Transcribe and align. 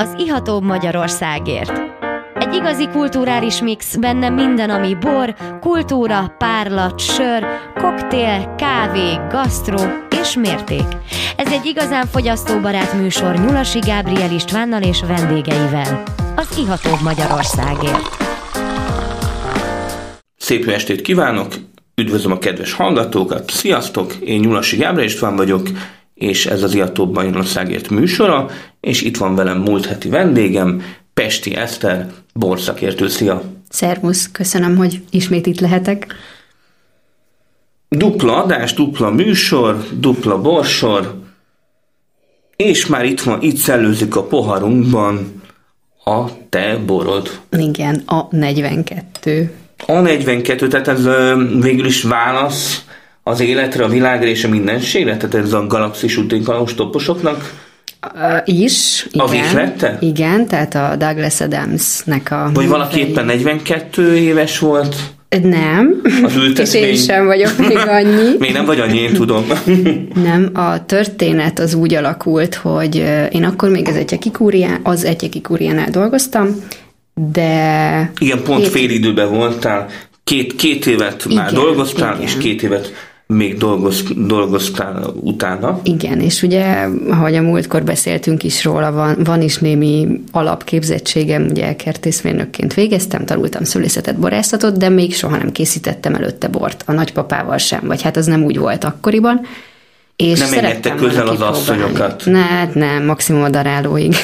az 0.00 0.14
Iható 0.18 0.60
Magyarországért. 0.60 1.72
Egy 2.34 2.54
igazi 2.54 2.88
kulturális 2.88 3.60
mix, 3.60 3.96
benne 3.96 4.28
minden, 4.28 4.70
ami 4.70 4.94
bor, 4.94 5.34
kultúra, 5.60 6.34
párlat, 6.38 6.98
sör, 6.98 7.46
koktél, 7.74 8.54
kávé, 8.58 9.14
gasztró 9.30 9.78
és 10.20 10.36
mérték. 10.36 10.86
Ez 11.36 11.52
egy 11.52 11.66
igazán 11.66 12.06
fogyasztóbarát 12.06 12.92
műsor 12.92 13.34
Nyulasi 13.34 13.78
Gábriel 13.78 14.32
Istvánnal 14.32 14.82
és 14.82 15.00
vendégeivel. 15.00 16.02
Az 16.36 16.58
Iható 16.58 16.90
Magyarországért. 17.02 18.16
Szép 20.36 20.66
estét 20.66 21.00
kívánok! 21.00 21.54
Üdvözlöm 21.94 22.32
a 22.32 22.38
kedves 22.38 22.72
hallgatókat! 22.72 23.50
Sziasztok! 23.50 24.14
Én 24.14 24.40
Nyulasi 24.40 24.76
Gábriel 24.76 25.06
István 25.06 25.36
vagyok, 25.36 25.68
és 26.20 26.46
ez 26.46 26.62
az 26.62 26.74
Iatóbb 26.74 27.14
Magyarországért 27.14 27.88
műsora, 27.88 28.50
és 28.80 29.02
itt 29.02 29.16
van 29.16 29.34
velem 29.34 29.58
múlt 29.58 29.86
heti 29.86 30.08
vendégem, 30.08 30.82
Pesti 31.14 31.54
Eszter, 31.54 32.12
borszakértő. 32.34 33.08
Szia! 33.08 33.42
Szervusz, 33.68 34.30
köszönöm, 34.32 34.76
hogy 34.76 35.02
ismét 35.10 35.46
itt 35.46 35.60
lehetek. 35.60 36.14
Dupla 37.88 38.42
adás, 38.42 38.74
dupla 38.74 39.10
műsor, 39.10 39.86
dupla 39.92 40.40
borsor, 40.40 41.14
és 42.56 42.86
már 42.86 43.04
itt 43.04 43.20
van, 43.20 43.42
itt 43.42 43.56
szellőzik 43.56 44.16
a 44.16 44.22
poharunkban 44.22 45.42
a 46.04 46.48
te 46.48 46.76
borod. 46.86 47.40
Igen, 47.58 48.02
a 48.06 48.26
42. 48.30 49.54
A 49.86 50.00
42, 50.00 50.68
tehát 50.68 50.88
ez 50.88 51.04
végül 51.60 51.86
is 51.86 52.02
válasz 52.02 52.84
az 53.30 53.40
életre, 53.40 53.84
a 53.84 53.88
világra 53.88 54.26
és 54.26 54.44
a 54.44 54.48
mindenségre? 54.48 55.16
Tehát 55.16 55.34
ez 55.34 55.52
a 55.52 55.66
galaxis 55.66 56.16
útinkalós 56.16 56.74
toposoknak 56.74 57.68
is, 58.44 59.06
igen. 59.10 59.26
A 59.26 59.30
vihlette? 59.30 59.96
Igen, 60.00 60.46
tehát 60.46 60.74
a 60.74 60.96
Douglas 60.96 61.40
Adamsnek 61.40 62.30
a... 62.30 62.50
Vagy 62.54 62.68
valaki 62.68 63.00
éppen 63.00 63.24
42 63.24 64.16
éves 64.16 64.58
volt? 64.58 64.96
Nem, 65.42 66.00
az 66.22 66.58
és 66.58 66.74
én 66.74 66.96
sem 66.96 67.26
vagyok 67.26 67.58
még 67.58 67.76
annyi. 67.98 68.36
még 68.38 68.52
nem 68.52 68.64
vagy 68.64 68.80
annyi, 68.80 68.98
én 68.98 69.12
tudom. 69.12 69.46
nem, 70.24 70.50
a 70.54 70.86
történet 70.86 71.58
az 71.58 71.74
úgy 71.74 71.94
alakult, 71.94 72.54
hogy 72.54 72.96
én 73.30 73.44
akkor 73.44 73.68
még 73.68 73.88
az 73.88 73.96
Egyeki 73.96 74.30
Kúrián, 74.30 74.80
az 74.82 75.04
Egyeki 75.04 75.40
Kúriánál 75.40 75.90
dolgoztam, 75.90 76.64
de... 77.14 78.12
Igen, 78.18 78.42
pont 78.42 78.62
hét... 78.62 78.70
fél 78.70 78.90
időben 78.90 79.28
voltál, 79.30 79.86
két, 80.24 80.54
két 80.54 80.86
évet 80.86 81.24
igen, 81.24 81.36
már 81.36 81.52
dolgoztál, 81.52 82.14
igen. 82.14 82.26
és 82.26 82.36
két 82.36 82.62
évet 82.62 82.92
még 83.30 83.58
dolgoz, 83.58 84.02
dolgoztál 84.16 85.12
utána. 85.20 85.80
Igen, 85.82 86.20
és 86.20 86.42
ugye, 86.42 86.88
ahogy 87.08 87.34
a 87.34 87.42
múltkor 87.42 87.82
beszéltünk 87.82 88.42
is 88.44 88.64
róla, 88.64 88.92
van, 88.92 89.16
van 89.24 89.42
is 89.42 89.58
némi 89.58 90.22
alapképzettségem, 90.32 91.46
ugye 91.50 91.76
kertészmérnökként 91.76 92.74
végeztem, 92.74 93.24
tanultam 93.24 93.64
szülészetet, 93.64 94.18
borászatot, 94.18 94.78
de 94.78 94.88
még 94.88 95.14
soha 95.14 95.36
nem 95.36 95.52
készítettem 95.52 96.14
előtte 96.14 96.48
bort, 96.48 96.82
a 96.86 96.92
nagypapával 96.92 97.58
sem, 97.58 97.80
vagy 97.86 98.02
hát 98.02 98.16
az 98.16 98.26
nem 98.26 98.44
úgy 98.44 98.58
volt 98.58 98.84
akkoriban. 98.84 99.40
És 100.20 100.38
nem 100.38 100.52
engedtek 100.52 100.94
közel 100.94 101.26
az 101.26 101.40
asszonyokat. 101.40 102.22
Ne, 102.24 102.38
hát 102.38 102.74
nem, 102.74 103.04
maximum 103.04 103.42
a 103.42 103.48
darálóig. 103.48 104.14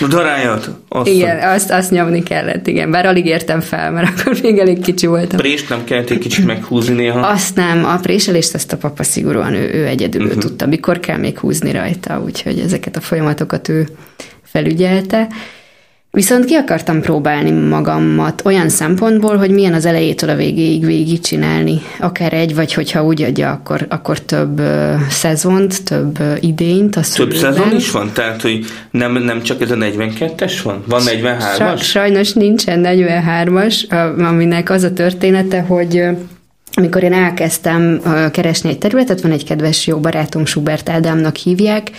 a 0.00 0.06
darájat? 0.08 0.70
Azt 0.88 1.08
igen, 1.08 1.48
azt, 1.48 1.70
azt 1.70 1.90
nyomni 1.90 2.22
kellett, 2.22 2.66
igen. 2.66 2.90
Bár 2.90 3.06
alig 3.06 3.26
értem 3.26 3.60
fel, 3.60 3.90
mert 3.90 4.20
akkor 4.20 4.38
még 4.42 4.58
elég 4.58 4.80
kicsi 4.80 5.06
voltam. 5.06 5.38
Prést 5.38 5.68
nem 5.68 5.84
kellett 5.84 6.10
egy 6.10 6.18
kicsit 6.18 6.46
meghúzni 6.46 6.94
néha? 6.94 7.20
Azt 7.20 7.56
nem, 7.56 7.84
a 7.84 7.96
préselést 7.96 8.54
azt 8.54 8.72
a 8.72 8.76
papa 8.76 9.02
szigorúan 9.02 9.54
ő, 9.54 9.70
ő 9.72 9.86
egyedül 9.86 10.24
uh-huh. 10.24 10.40
tudta, 10.40 10.66
mikor 10.66 11.00
kell 11.00 11.18
még 11.18 11.38
húzni 11.38 11.72
rajta, 11.72 12.22
úgyhogy 12.24 12.58
ezeket 12.58 12.96
a 12.96 13.00
folyamatokat 13.00 13.68
ő 13.68 13.88
felügyelte. 14.42 15.26
Viszont 16.12 16.44
ki 16.44 16.54
akartam 16.54 17.00
próbálni 17.00 17.50
magamat 17.50 18.42
olyan 18.44 18.68
szempontból, 18.68 19.36
hogy 19.36 19.50
milyen 19.50 19.74
az 19.74 19.84
elejétől 19.84 20.30
a 20.30 20.34
végéig 20.34 20.84
végig 20.84 21.20
csinálni. 21.20 21.80
Akár 22.00 22.32
egy, 22.32 22.54
vagy 22.54 22.74
hogyha 22.74 23.04
úgy 23.04 23.22
adja, 23.22 23.50
akkor, 23.50 23.86
akkor 23.88 24.18
több 24.18 24.60
uh, 24.60 25.00
szezont, 25.08 25.84
több 25.84 26.20
uh, 26.20 26.36
idényt. 26.40 26.96
A 26.96 27.00
több 27.14 27.34
szezon 27.34 27.74
is 27.74 27.90
van? 27.90 28.10
Tehát, 28.12 28.42
hogy 28.42 28.64
nem, 28.90 29.12
nem 29.12 29.42
csak 29.42 29.60
ez 29.60 29.70
a 29.70 29.74
42-es 29.74 30.52
van? 30.62 30.84
Van 30.86 31.02
43-as? 31.04 31.82
Sajnos 31.82 32.32
nincsen 32.32 32.82
43-as, 32.84 33.88
aminek 34.18 34.70
az 34.70 34.82
a 34.82 34.92
története, 34.92 35.60
hogy 35.60 36.02
amikor 36.74 37.02
én 37.02 37.12
elkezdtem 37.12 38.00
keresni 38.32 38.70
egy 38.70 38.78
területet, 38.78 39.20
van 39.20 39.32
egy 39.32 39.44
kedves 39.44 39.86
jó 39.86 39.98
barátom, 39.98 40.44
Schubert 40.44 40.88
Ádámnak 40.88 41.36
hívják, 41.36 41.90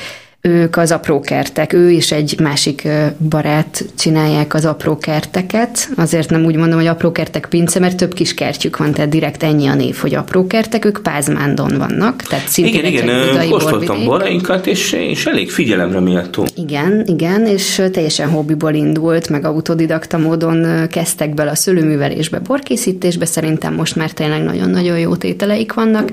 ők 0.41 0.77
az 0.77 0.91
apró 0.91 1.19
kertek, 1.19 1.73
ő 1.73 1.91
és 1.91 2.11
egy 2.11 2.35
másik 2.39 2.87
barát 3.29 3.85
csinálják 3.97 4.53
az 4.53 4.65
apró 4.65 4.97
kerteket. 4.97 5.89
Azért 5.95 6.29
nem 6.29 6.45
úgy 6.45 6.55
mondom, 6.55 6.77
hogy 6.77 6.87
apró 6.87 7.11
kertek 7.11 7.45
pince, 7.49 7.79
mert 7.79 7.97
több 7.97 8.13
kis 8.13 8.33
kertjük 8.33 8.77
van, 8.77 8.91
tehát 8.91 9.09
direkt 9.09 9.43
ennyi 9.43 9.67
a 9.67 9.75
név, 9.75 9.95
hogy 9.95 10.15
apró 10.15 10.47
kertek, 10.47 10.85
ők 10.85 10.99
Pázmándon 11.03 11.77
vannak. 11.77 12.21
Tehát 12.21 12.57
igen, 12.57 12.85
igen, 12.85 13.49
kóstoltam 13.49 14.05
borainkat, 14.05 14.67
és, 14.67 14.91
és 14.91 15.25
elég 15.25 15.51
figyelemre 15.51 15.99
méltó. 15.99 16.45
Igen, 16.55 17.03
igen, 17.05 17.45
és 17.45 17.81
teljesen 17.91 18.29
hobbiból 18.29 18.73
indult, 18.73 19.29
meg 19.29 19.45
autodidakta 19.45 20.17
módon 20.17 20.87
kezdtek 20.87 21.33
bele 21.33 21.51
a 21.51 21.55
szőlőművelésbe, 21.55 22.39
borkészítésbe, 22.39 23.25
szerintem 23.25 23.73
most 23.73 23.95
már 23.95 24.11
tényleg 24.11 24.43
nagyon-nagyon 24.43 24.99
jó 24.99 25.15
tételeik 25.15 25.73
vannak. 25.73 26.09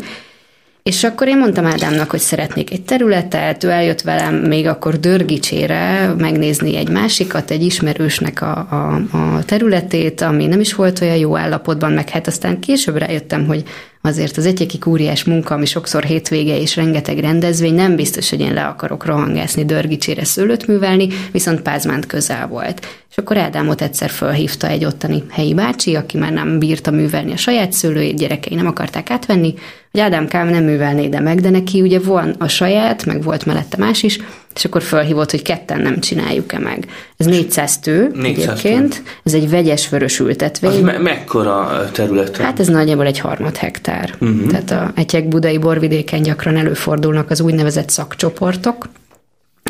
És 0.88 1.04
akkor 1.04 1.28
én 1.28 1.38
mondtam 1.38 1.66
Ádámnak, 1.66 2.10
hogy 2.10 2.21
szeretnék 2.21 2.71
egy 2.71 2.82
területet, 2.82 3.65
ő 3.65 3.71
eljött 3.71 4.00
velem 4.00 4.34
még 4.34 4.66
akkor 4.66 5.00
Dörgicsére 5.00 6.15
megnézni 6.19 6.76
egy 6.76 6.88
másikat, 6.88 7.50
egy 7.50 7.62
ismerősnek 7.62 8.43
a, 8.43 8.56
a, 8.56 9.16
a 9.16 9.44
területét, 9.44 10.21
ami 10.21 10.47
nem 10.47 10.60
is 10.60 10.75
volt 10.75 11.00
olyan 11.00 11.16
jó 11.16 11.37
állapotban, 11.37 11.93
meg 11.93 12.09
hát 12.09 12.26
aztán 12.26 12.60
később 12.60 12.97
rájöttem, 12.97 13.47
hogy 13.47 13.65
azért 14.00 14.37
az 14.37 14.47
egyikik 14.47 14.87
óriás 14.87 15.25
munka, 15.25 15.54
ami 15.54 15.66
sokszor 15.66 16.04
hétvége 16.04 16.60
és 16.60 16.76
rengeteg 16.76 17.19
rendezvény, 17.19 17.75
nem 17.75 17.97
biztos, 17.97 18.31
hogy 18.31 18.41
én 18.41 18.53
le 18.53 18.65
akarok 18.65 19.05
rohangászni 19.05 19.65
Dörgicsére 19.65 20.25
szőlőt 20.25 20.66
művelni, 20.66 21.09
viszont 21.32 21.60
Pázmánt 21.60 22.06
közel 22.06 22.47
volt. 22.47 22.87
És 23.10 23.16
akkor 23.16 23.38
Ádámot 23.38 23.82
egyszer 23.82 24.10
felhívta 24.10 24.69
egy 24.69 24.84
ottani 24.84 25.22
helyi 25.31 25.55
bácsi, 25.55 25.94
aki 25.94 26.19
már 26.19 26.32
nem 26.32 26.59
bírta 26.59 26.91
művelni 26.91 27.32
a 27.32 27.37
saját 27.37 27.72
szőlőjét, 27.72 28.16
gyerekei 28.16 28.55
nem 28.55 28.66
akarták 28.66 29.10
átvenni, 29.10 29.55
hogy 29.98 30.06
Ádám 30.06 30.28
Kám 30.28 30.48
nem 30.48 30.64
művelné 30.64 31.09
de 31.09 31.20
meg, 31.20 31.41
de 31.41 31.50
neki 31.50 31.81
ugye 31.81 31.98
van 31.98 32.34
a 32.38 32.48
saját, 32.48 33.06
meg 33.06 33.22
volt 33.22 33.44
mellette 33.44 33.76
más 33.76 34.03
is, 34.03 34.19
és 34.54 34.64
akkor 34.64 34.82
felhívott, 34.82 35.31
hogy 35.31 35.42
ketten 35.42 35.81
nem 35.81 36.00
csináljuk-e 36.00 36.59
meg. 36.59 36.86
Ez 37.16 37.26
400 37.26 37.78
tő 37.78 38.10
400 38.14 38.44
egyébként, 38.48 38.94
tő. 38.94 39.10
ez 39.25 39.34
egy 39.34 39.50
vegyes 39.50 39.88
vörös 39.88 40.19
ültetvény. 40.19 40.70
Az 40.70 40.81
me- 40.81 41.03
mekkora 41.03 41.88
terület? 41.92 42.37
Hát 42.37 42.60
ez 42.60 42.66
nagyjából 42.66 43.06
egy 43.06 43.19
harmad 43.19 43.56
hektár. 43.56 44.14
Uh-huh. 44.20 44.47
Tehát 44.50 44.70
a 44.70 44.92
egyek 44.94 45.28
budai 45.28 45.58
borvidéken 45.58 46.22
gyakran 46.22 46.56
előfordulnak 46.56 47.31
az 47.31 47.41
úgynevezett 47.41 47.91
szakcsoportok. 47.91 48.88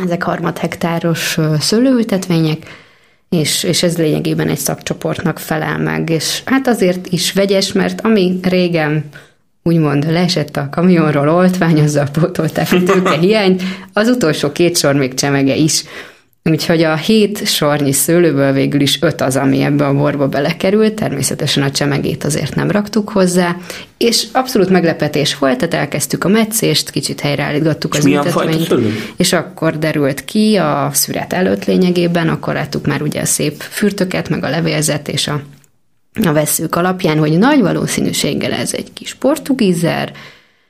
Ezek 0.05 0.23
harmad 0.23 0.59
hektáros 0.59 1.39
szőlőültetvények, 1.61 2.67
és, 3.29 3.63
és 3.63 3.83
ez 3.83 3.99
lényegében 3.99 4.49
egy 4.49 4.59
szakcsoportnak 4.59 5.39
felel 5.39 5.79
meg, 5.79 6.11
és 6.11 6.43
hát 6.45 6.67
azért 6.69 7.07
is 7.07 7.33
vegyes, 7.33 7.73
mert 7.73 8.01
ami 8.01 8.39
régen 8.43 9.05
úgymond 9.69 10.11
leesett 10.11 10.57
a 10.57 10.69
kamionról 10.71 11.29
oltvány, 11.29 11.81
azzal 11.81 12.09
pótolták 12.13 12.73
a 12.73 12.83
tőke 12.83 13.19
hiányt, 13.21 13.63
az 13.93 14.09
utolsó 14.09 14.53
két 14.53 14.77
sor 14.77 14.95
még 14.95 15.15
csemege 15.15 15.57
is. 15.57 15.85
Úgyhogy 16.51 16.83
a 16.83 16.97
hét 16.97 17.47
sornyi 17.47 17.93
szőlőből 17.93 18.53
végül 18.53 18.81
is 18.81 19.03
öt 19.03 19.21
az, 19.21 19.37
ami 19.37 19.61
ebbe 19.61 19.87
a 19.87 19.95
borba 19.95 20.29
belekerült, 20.29 20.95
természetesen 20.95 21.63
a 21.63 21.71
csemegét 21.71 22.25
azért 22.25 22.55
nem 22.55 22.71
raktuk 22.71 23.09
hozzá, 23.09 23.57
és 23.99 24.27
abszolút 24.33 24.69
meglepetés 24.69 25.39
volt, 25.39 25.59
tehát 25.59 25.75
elkezdtük 25.75 26.25
a 26.25 26.29
meccést, 26.29 26.91
kicsit 26.91 27.21
helyreállítgattuk 27.21 27.95
az 27.95 28.07
ültetvényt, 28.07 28.75
és 29.17 29.33
akkor 29.33 29.79
derült 29.79 30.25
ki 30.25 30.57
a 30.57 30.91
szüret 30.93 31.33
előtt 31.33 31.65
lényegében, 31.65 32.29
akkor 32.29 32.55
láttuk 32.55 32.87
már 32.87 33.03
ugye 33.03 33.21
a 33.21 33.27
szép 33.27 33.61
fürtöket, 33.61 34.29
meg 34.29 34.45
a 34.45 34.51
levélzet 34.51 35.09
és 35.09 35.29
a 35.29 35.41
a 36.27 36.33
veszők 36.33 36.75
alapján, 36.75 37.19
hogy 37.19 37.39
nagy 37.39 37.61
valószínűséggel 37.61 38.53
ez 38.53 38.75
egy 38.75 38.93
kis 38.93 39.15
portugízer, 39.15 40.13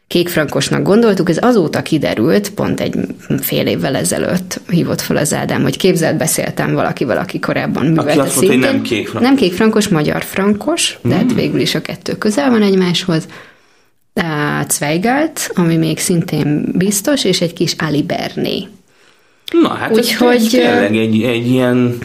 kékfrankosnak 0.09 0.83
gondoltuk, 0.83 1.29
ez 1.29 1.39
azóta 1.41 1.83
kiderült, 1.83 2.51
pont 2.51 2.81
egy 2.81 2.95
fél 3.41 3.67
évvel 3.67 3.97
ezelőtt 3.97 4.61
hívott 4.71 5.01
fel 5.01 5.17
az 5.17 5.35
Ádám, 5.35 5.63
hogy 5.63 5.77
képzelt 5.77 6.17
beszéltem 6.17 6.73
valakivel, 6.73 7.19
aki 7.19 7.39
korábban 7.39 7.87
művelte 7.87 8.21
aki 8.21 8.31
szintén. 8.31 8.49
Mondta, 8.49 8.71
nem 8.73 8.83
kékfrankos. 8.83 9.29
Nem 9.29 9.37
kékfrankos, 9.37 9.89
magyar 9.89 10.23
frankos, 10.23 10.99
de 11.03 11.15
hát 11.15 11.35
végül 11.35 11.61
is 11.61 11.75
a 11.75 11.81
kettő 11.81 12.19
közel 12.19 12.51
van 12.51 12.63
egymáshoz. 12.63 13.27
Zweigelt, 14.69 15.51
ami 15.55 15.77
még 15.77 15.99
szintén 15.99 16.65
biztos, 16.75 17.25
és 17.25 17.41
egy 17.41 17.53
kis 17.53 17.75
Ali 17.79 18.03
Berné. 18.03 18.67
Na 19.63 19.69
hát 19.69 19.91
Úgyhogy, 19.91 20.35
ez, 20.35 20.43
ez 20.43 20.51
tényleg 20.51 20.97
egy, 20.97 21.23
egy 21.23 21.51
ilyen 21.51 21.99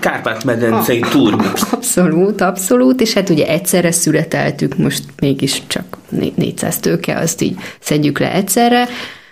Kárpát-medencei 0.00 1.00
túr. 1.00 1.34
Abszolút, 1.70 2.40
abszolút, 2.40 3.00
és 3.00 3.12
hát 3.12 3.28
ugye 3.28 3.46
egyszerre 3.46 3.90
születeltük, 3.90 4.76
most 4.76 5.04
mégis 5.20 5.62
csak 5.66 5.98
400 6.34 6.78
tőke, 6.78 7.18
azt 7.18 7.40
így 7.40 7.58
szedjük 7.80 8.18
le 8.18 8.32
egyszerre. 8.32 8.88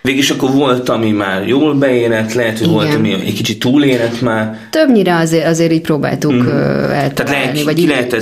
Végis 0.09 0.29
akkor 0.29 0.51
volt, 0.51 0.89
ami 0.89 1.11
már 1.11 1.47
jól 1.47 1.73
beérett, 1.73 2.33
lehet, 2.33 2.57
hogy 2.57 2.67
Igen. 2.67 2.73
volt, 2.73 2.93
ami 2.93 3.13
egy 3.13 3.33
kicsit 3.33 3.59
túlérett 3.59 4.21
már. 4.21 4.57
Többnyire 4.69 5.15
azért, 5.15 5.45
azért 5.45 5.71
így 5.71 5.81
próbáltuk 5.81 6.33
mm. 6.33 6.47
eltalálni, 6.47 7.13
Tehát 7.13 7.29
lehet, 7.31 7.63
vagy 7.63 7.75
ki 7.75 7.87
lehetett 7.87 8.21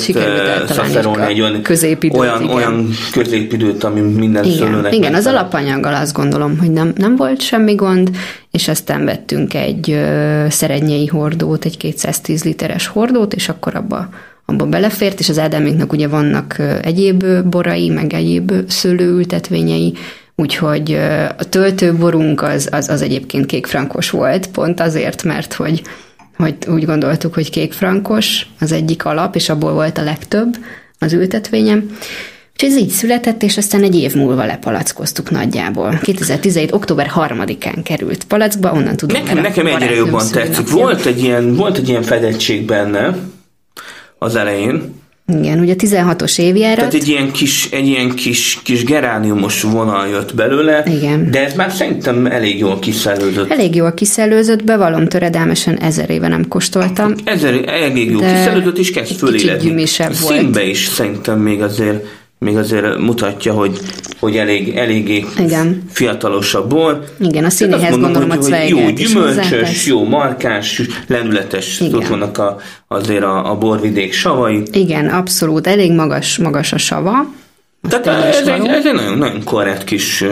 szaszerolni 0.67 1.25
egy 1.25 1.41
olyan 1.41 1.61
középidőt, 1.61 2.19
olyan, 2.19 2.41
igen. 2.41 2.55
olyan 2.55 2.89
középidőt, 3.11 3.83
ami 3.83 3.99
minden 3.99 4.43
igen. 4.43 4.57
szülőnek 4.57 4.95
Igen, 4.95 5.13
az 5.13 5.25
alapanyaggal 5.25 5.93
azt 5.93 6.13
gondolom, 6.13 6.57
hogy 6.57 6.71
nem, 6.71 6.93
nem 6.95 7.15
volt 7.15 7.41
semmi 7.41 7.75
gond, 7.75 8.09
és 8.51 8.67
aztán 8.67 9.05
vettünk 9.05 9.53
egy 9.53 9.91
ö, 9.91 10.45
szerednyei 10.49 11.05
hordót, 11.05 11.65
egy 11.65 11.77
210 11.77 12.43
literes 12.43 12.87
hordót, 12.87 13.33
és 13.33 13.49
akkor 13.49 13.75
abba 13.75 14.09
abba 14.49 14.65
belefért, 14.65 15.19
és 15.19 15.29
az 15.29 15.39
Ádáméknak 15.39 15.91
ugye 15.93 16.07
vannak 16.07 16.61
egyéb 16.81 17.25
borai, 17.49 17.89
meg 17.89 18.13
egyéb 18.13 18.51
szőlőültetvényei, 18.67 19.93
úgyhogy 20.41 20.93
a 21.37 21.49
töltőborunk 21.49 22.41
az, 22.41 22.67
az, 22.71 22.89
az 22.89 23.01
egyébként 23.01 23.45
kékfrankos 23.45 24.09
volt, 24.09 24.47
pont 24.47 24.79
azért, 24.79 25.23
mert 25.23 25.53
hogy, 25.53 25.81
hogy 26.37 26.55
úgy 26.67 26.85
gondoltuk, 26.85 27.33
hogy 27.33 27.49
kékfrankos 27.49 28.45
az 28.59 28.71
egyik 28.71 29.05
alap, 29.05 29.35
és 29.35 29.49
abból 29.49 29.73
volt 29.73 29.97
a 29.97 30.03
legtöbb 30.03 30.57
az 30.99 31.13
ültetvényem. 31.13 31.97
Úgyhogy 32.53 32.69
ez 32.69 32.77
így 32.77 32.89
született, 32.89 33.43
és 33.43 33.57
aztán 33.57 33.83
egy 33.83 33.95
év 33.95 34.15
múlva 34.15 34.45
lepalackoztuk 34.45 35.31
nagyjából. 35.31 35.99
2017. 36.01 36.71
október 36.71 37.11
3-án 37.15 37.79
került 37.83 38.23
palackba, 38.23 38.71
onnan 38.71 38.95
tudom. 38.95 39.21
Nekem, 39.21 39.41
nekem 39.41 39.67
egyre 39.67 39.95
jobban 39.95 40.27
tetszik. 40.31 40.69
Volt 40.69 41.05
egy, 41.05 41.23
ilyen, 41.23 41.55
volt 41.55 41.77
egy 41.77 41.89
ilyen 41.89 42.03
fedettség 42.03 42.65
benne, 42.65 43.17
az 44.17 44.35
elején. 44.35 44.93
Igen, 45.33 45.59
ugye 45.59 45.73
16-os 45.77 46.39
évjárat. 46.39 46.77
Tehát 46.77 46.93
egy 46.93 47.07
ilyen 47.07 47.31
kis, 47.31 47.67
egy 47.71 47.87
ilyen 47.87 48.09
kis, 48.09 48.59
kis 48.63 48.83
gerániumos 48.83 49.61
vonal 49.61 50.07
jött 50.07 50.35
belőle, 50.35 50.83
Igen. 50.85 51.31
de 51.31 51.45
ez 51.45 51.53
már 51.53 51.71
szerintem 51.71 52.25
elég 52.25 52.59
jól 52.59 52.79
kiszellőzött. 52.79 53.51
Elég 53.51 53.75
jól 53.75 53.93
kiszellőzött, 53.93 54.63
bevallom 54.63 55.07
töredelmesen 55.07 55.77
ezer 55.79 56.09
éve 56.09 56.27
nem 56.27 56.47
kóstoltam. 56.47 57.13
Ezer, 57.23 57.63
elég 57.65 58.09
jól 58.11 58.21
kiszellőzött, 58.21 58.77
és 58.77 58.91
kezd 58.91 59.17
föléledni. 59.17 59.85
Színbe 60.11 60.63
is 60.63 60.85
szerintem 60.85 61.39
még 61.39 61.61
azért 61.61 62.05
még 62.39 62.57
azért 62.57 62.97
mutatja, 62.97 63.53
hogy, 63.53 63.79
hogy 64.19 64.37
elég, 64.37 64.75
eléggé 64.75 65.25
Igen. 65.39 65.83
fiatalosabb 65.91 66.69
bor. 66.69 67.03
Igen, 67.19 67.43
a 67.43 67.49
színéhez 67.49 67.89
mondom, 67.89 68.01
gondolom, 68.01 68.29
hogy, 68.29 68.51
hogy 68.51 68.69
jó 68.69 68.89
gyümölcsös, 68.89 69.85
jó 69.85 70.03
markás, 70.03 70.81
lendületes, 71.07 71.79
Igen. 71.79 71.93
ott 71.93 72.07
vannak 72.07 72.37
a, 72.37 72.57
azért 72.87 73.23
a, 73.23 73.51
a 73.51 73.57
borvidék 73.57 74.13
savai. 74.13 74.63
Igen, 74.71 75.07
abszolút, 75.07 75.67
elég 75.67 75.91
magas, 75.91 76.37
magas 76.37 76.73
a 76.73 76.77
sava. 76.77 77.25
Tehát 77.89 78.07
ez, 78.07 78.47
egy, 78.47 78.65
ez 78.65 78.85
egy 78.85 78.93
nagyon, 78.93 79.17
nagyon 79.17 79.43
korrekt 79.43 79.83
kis 79.83 80.23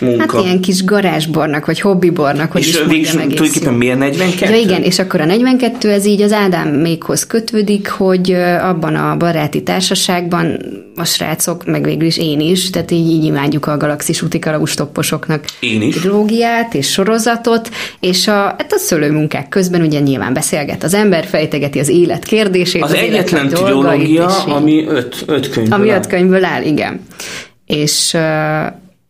munka. 0.00 0.36
Hát 0.36 0.44
ilyen 0.44 0.60
kis 0.60 0.84
garázsbornak, 0.84 1.66
vagy 1.66 1.80
hobbibornak, 1.80 2.52
hogy 2.52 2.60
és 2.60 2.68
is 2.68 2.80
végig 2.84 3.06
tulajdonképpen 3.06 3.74
miért 3.74 3.98
42? 3.98 4.54
Ja 4.54 4.60
igen, 4.60 4.82
és 4.82 4.98
akkor 4.98 5.20
a 5.20 5.24
42 5.24 5.90
ez 5.90 6.06
így 6.06 6.22
az 6.22 6.32
Ádám 6.32 6.68
mékhoz 6.68 7.26
kötődik, 7.26 7.88
hogy 7.88 8.32
abban 8.60 8.94
a 8.94 9.16
baráti 9.16 9.62
társaságban 9.62 10.58
a 10.96 11.04
srácok, 11.04 11.66
meg 11.66 11.84
végül 11.84 12.06
is 12.06 12.18
én 12.18 12.40
is, 12.40 12.70
tehát 12.70 12.90
így, 12.90 13.10
így 13.10 13.24
imádjuk 13.24 13.66
a 13.66 13.76
galaxis 13.76 14.22
utikalaus 14.22 14.74
topposoknak 14.74 15.44
én 15.60 15.82
is. 15.82 15.94
trilógiát 15.94 16.74
és 16.74 16.90
sorozatot, 16.90 17.70
és 18.00 18.28
a, 18.28 18.32
hát 18.32 18.72
a 18.72 18.78
szőlőmunkák 18.78 19.48
közben 19.48 19.80
ugye 19.80 19.98
nyilván 19.98 20.32
beszélget 20.32 20.82
az 20.82 20.94
ember, 20.94 21.26
fejtegeti 21.26 21.78
az 21.78 21.88
élet 21.88 22.24
kérdését. 22.24 22.82
Az, 22.82 22.90
az 22.90 22.96
egyetlen 22.96 23.48
trilógia, 23.48 24.26
ami 24.44 24.84
öt, 24.88 25.24
öt 25.26 25.50
könyvből 25.50 25.78
Ami 25.78 25.90
öt 25.90 26.06
könyvből 26.06 26.44
áll, 26.44 26.62
igen. 26.62 27.00
És 27.66 28.16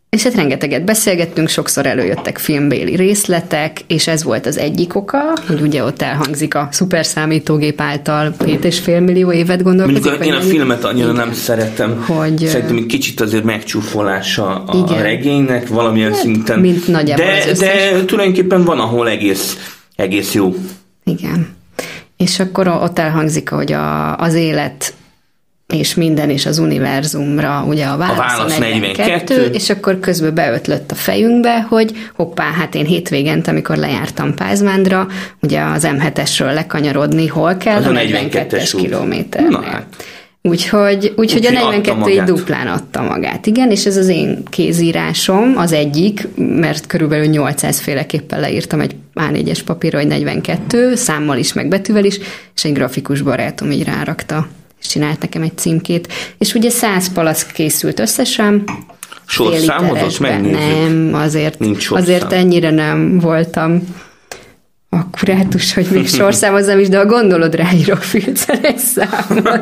és 0.09 0.23
hát 0.23 0.35
rengeteget 0.35 0.83
beszélgettünk, 0.83 1.49
sokszor 1.49 1.85
előjöttek 1.85 2.37
filmbéli 2.37 2.95
részletek, 2.95 3.81
és 3.87 4.07
ez 4.07 4.23
volt 4.23 4.45
az 4.45 4.57
egyik 4.57 4.95
oka, 4.95 5.19
hogy 5.47 5.61
ugye 5.61 5.83
ott 5.83 6.01
elhangzik 6.01 6.55
a 6.55 6.67
szuperszámítógép 6.71 7.81
által 7.81 8.35
7,5 8.39 9.05
millió 9.05 9.31
évet 9.31 9.63
gondolkozik. 9.63 10.03
Mondjuk 10.03 10.25
én 10.25 10.33
a 10.33 10.41
filmet 10.41 10.83
annyira 10.83 11.11
igen, 11.11 11.25
nem 11.25 11.33
szeretem. 11.33 12.03
Hogy, 12.05 12.37
Szerintem 12.45 12.77
egy 12.77 12.85
kicsit 12.85 13.21
azért 13.21 13.43
megcsúfolása 13.43 14.63
a 14.63 14.77
igen. 14.77 15.03
regénynek 15.03 15.67
valamilyen 15.67 16.11
hát, 16.11 16.21
szinten. 16.21 16.59
Mint 16.59 16.87
nagyjából 16.87 17.25
de, 17.25 17.53
de 17.53 18.05
tulajdonképpen 18.05 18.63
van, 18.63 18.79
ahol 18.79 19.09
egész, 19.09 19.75
egész 19.95 20.33
jó. 20.33 20.55
Igen. 21.03 21.55
És 22.17 22.39
akkor 22.39 22.67
ott 22.67 22.99
elhangzik, 22.99 23.49
hogy 23.49 23.71
a, 23.71 24.17
az 24.17 24.33
élet 24.33 24.93
és 25.73 25.95
minden 25.95 26.29
is 26.29 26.45
az 26.45 26.57
univerzumra, 26.57 27.63
ugye 27.67 27.85
a 27.85 27.97
válasz, 27.97 28.17
a, 28.17 28.21
válasz 28.21 28.55
a 28.55 28.59
42, 28.59 29.03
42, 29.09 29.53
és 29.53 29.69
akkor 29.69 29.99
közben 29.99 30.33
beötlött 30.33 30.91
a 30.91 30.95
fejünkbe, 30.95 31.61
hogy 31.61 31.91
hoppá, 32.15 32.51
hát 32.51 32.75
én 32.75 32.85
hétvégent, 32.85 33.47
amikor 33.47 33.77
lejártam 33.77 34.33
Pázmándra, 34.33 35.07
ugye 35.41 35.61
az 35.61 35.87
M7-esről 35.91 36.53
lekanyarodni, 36.53 37.27
hol 37.27 37.55
kell? 37.57 37.77
Az 37.77 37.85
a 37.85 37.91
42-es 37.91 38.73
kilométer. 38.77 39.49
Na 39.49 39.61
hát. 39.61 39.85
Úgyhogy, 40.41 41.13
úgyhogy 41.15 41.45
a 41.45 41.51
42 41.51 42.11
így 42.11 42.23
duplán 42.23 42.67
adta 42.67 43.01
magát. 43.01 43.45
Igen, 43.45 43.71
és 43.71 43.85
ez 43.85 43.97
az 43.97 44.07
én 44.07 44.43
kézírásom, 44.49 45.53
az 45.57 45.71
egyik, 45.71 46.27
mert 46.35 46.87
körülbelül 46.87 47.25
800 47.25 47.79
féleképpen 47.79 48.39
leírtam 48.39 48.79
egy 48.79 48.95
A4-es 49.13 49.59
papírra, 49.65 49.97
hogy 49.97 50.07
42, 50.07 50.95
számmal 50.95 51.37
is, 51.37 51.53
meg 51.53 51.67
betűvel 51.67 52.05
is, 52.05 52.19
és 52.55 52.63
egy 52.63 52.73
grafikus 52.73 53.21
barátom 53.21 53.71
így 53.71 53.83
rárakta 53.83 54.47
és 54.87 54.93
csinált 54.93 55.21
nekem 55.21 55.41
egy 55.41 55.57
címkét. 55.57 56.13
És 56.37 56.53
ugye 56.53 56.69
száz 56.69 57.13
palack 57.13 57.51
készült 57.51 57.99
összesen, 57.99 58.63
Sorszámot 59.25 60.19
megnézzük? 60.19 60.59
Nem, 60.59 61.11
azért, 61.13 61.59
Nincs 61.59 61.91
azért 61.91 62.31
ennyire 62.31 62.69
nem 62.69 63.19
voltam 63.19 63.83
akkurátus, 64.89 65.73
hogy 65.73 65.87
még 65.91 66.07
sorszámozom 66.07 66.79
is, 66.83 66.89
de 66.89 66.99
a 66.99 67.05
gondolod 67.05 67.55
ráírok 67.55 68.03
filceres 68.03 68.81
számot. 68.81 69.59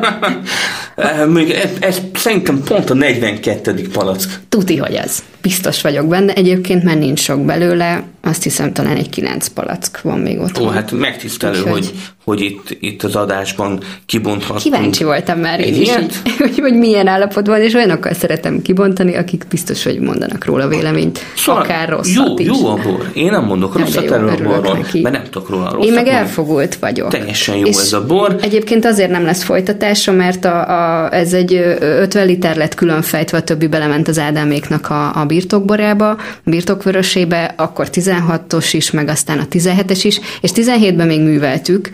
Még 1.34 1.50
ez, 1.50 1.70
ez 1.80 2.00
szerintem 2.14 2.62
pont 2.62 2.90
a 2.90 2.94
42. 2.94 3.88
palack. 3.92 4.40
Tuti, 4.48 4.76
hogy 4.76 4.94
ez. 4.94 5.22
Biztos 5.42 5.80
vagyok 5.80 6.06
benne. 6.06 6.32
Egyébként 6.32 6.84
már 6.84 6.96
nincs 6.96 7.20
sok 7.20 7.44
belőle, 7.44 8.04
azt 8.26 8.42
hiszem 8.42 8.72
talán 8.72 8.96
egy 8.96 9.08
9 9.08 9.48
palack 9.48 10.00
van 10.00 10.18
még 10.18 10.38
ott. 10.38 10.60
Ó, 10.60 10.66
hát 10.66 10.92
megtisztelő, 10.92 11.58
Úgyhogy... 11.58 11.72
hogy, 11.72 11.92
hogy 12.24 12.40
itt, 12.40 12.76
itt 12.80 13.02
az 13.02 13.16
adásban 13.16 13.80
kibonthatunk. 14.06 14.60
Kíváncsi 14.60 15.04
voltam 15.04 15.38
már 15.38 15.60
én 15.60 15.74
is, 15.74 15.88
így, 15.88 16.16
hogy, 16.38 16.58
hogy 16.58 16.74
milyen 16.74 17.06
állapotban, 17.06 17.60
és 17.60 17.74
olyanokkal 17.74 18.12
szeretem 18.12 18.62
kibontani, 18.62 19.16
akik 19.16 19.44
biztos, 19.48 19.84
hogy 19.84 19.98
mondanak 19.98 20.44
róla 20.44 20.68
véleményt, 20.68 21.18
szóval 21.36 21.62
akár 21.62 21.88
rosszat 21.88 22.26
jó, 22.26 22.38
is. 22.38 22.46
Jó 22.46 22.66
a 22.66 22.74
bor. 22.74 23.10
Én 23.14 23.30
nem 23.30 23.44
mondok 23.44 23.78
rosszat 23.78 24.10
erről 24.10 24.28
a 24.28 24.42
borról, 24.42 24.86
mert 24.92 25.14
nem 25.14 25.24
tudok 25.30 25.48
róla 25.48 25.70
rosszat 25.70 25.84
Én 25.84 25.92
meg 25.92 26.06
elfogult 26.06 26.74
vagyok. 26.74 27.08
Teljesen 27.08 27.56
jó 27.56 27.66
és 27.66 27.76
ez 27.76 27.92
a 27.92 28.06
bor. 28.06 28.36
Egyébként 28.40 28.84
azért 28.84 29.10
nem 29.10 29.24
lesz 29.24 29.42
folytatása, 29.42 30.12
mert 30.12 30.44
a, 30.44 31.04
a, 31.04 31.12
ez 31.12 31.32
egy 31.32 31.54
50 31.80 32.26
liter 32.26 32.56
lett 32.56 32.74
külön 32.74 33.02
fejtve, 33.02 33.38
a 33.38 33.42
többi 33.42 33.66
belement 33.66 34.08
az 34.08 34.18
Ádáméknak 34.18 34.90
a, 34.90 35.20
a 35.20 35.24
birtokborába, 35.24 36.10
a 36.10 36.18
birtokvörösébe, 36.44 37.54
akkor 37.56 37.90
16-os 38.16 38.68
is, 38.72 38.90
meg 38.90 39.08
aztán 39.08 39.38
a 39.38 39.46
17-es 39.50 40.00
is, 40.02 40.20
és 40.40 40.50
17-ben 40.54 41.06
még 41.06 41.20
műveltük, 41.20 41.90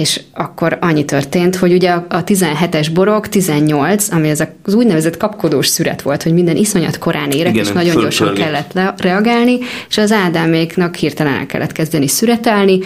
és 0.00 0.20
akkor 0.32 0.78
annyi 0.80 1.04
történt, 1.04 1.56
hogy 1.56 1.72
ugye 1.72 1.90
a 1.90 2.24
17-es 2.24 2.88
borok, 2.92 3.28
18, 3.28 4.12
ami 4.12 4.28
ez 4.28 4.42
az 4.62 4.74
úgynevezett 4.74 5.16
kapkodós 5.16 5.66
szüret 5.66 6.02
volt, 6.02 6.22
hogy 6.22 6.32
minden 6.32 6.56
iszonyat 6.56 6.98
korán 6.98 7.30
érek, 7.30 7.52
Igen, 7.52 7.64
és 7.64 7.72
nagyon 7.72 8.00
gyorsan 8.00 8.34
kellett 8.34 8.72
le- 8.72 8.94
reagálni, 8.96 9.58
és 9.88 9.98
az 9.98 10.12
Ádáméknak 10.12 10.94
hirtelen 10.94 11.34
el 11.34 11.46
kellett 11.46 11.72
kezdeni 11.72 12.08
szüretelni, 12.08 12.78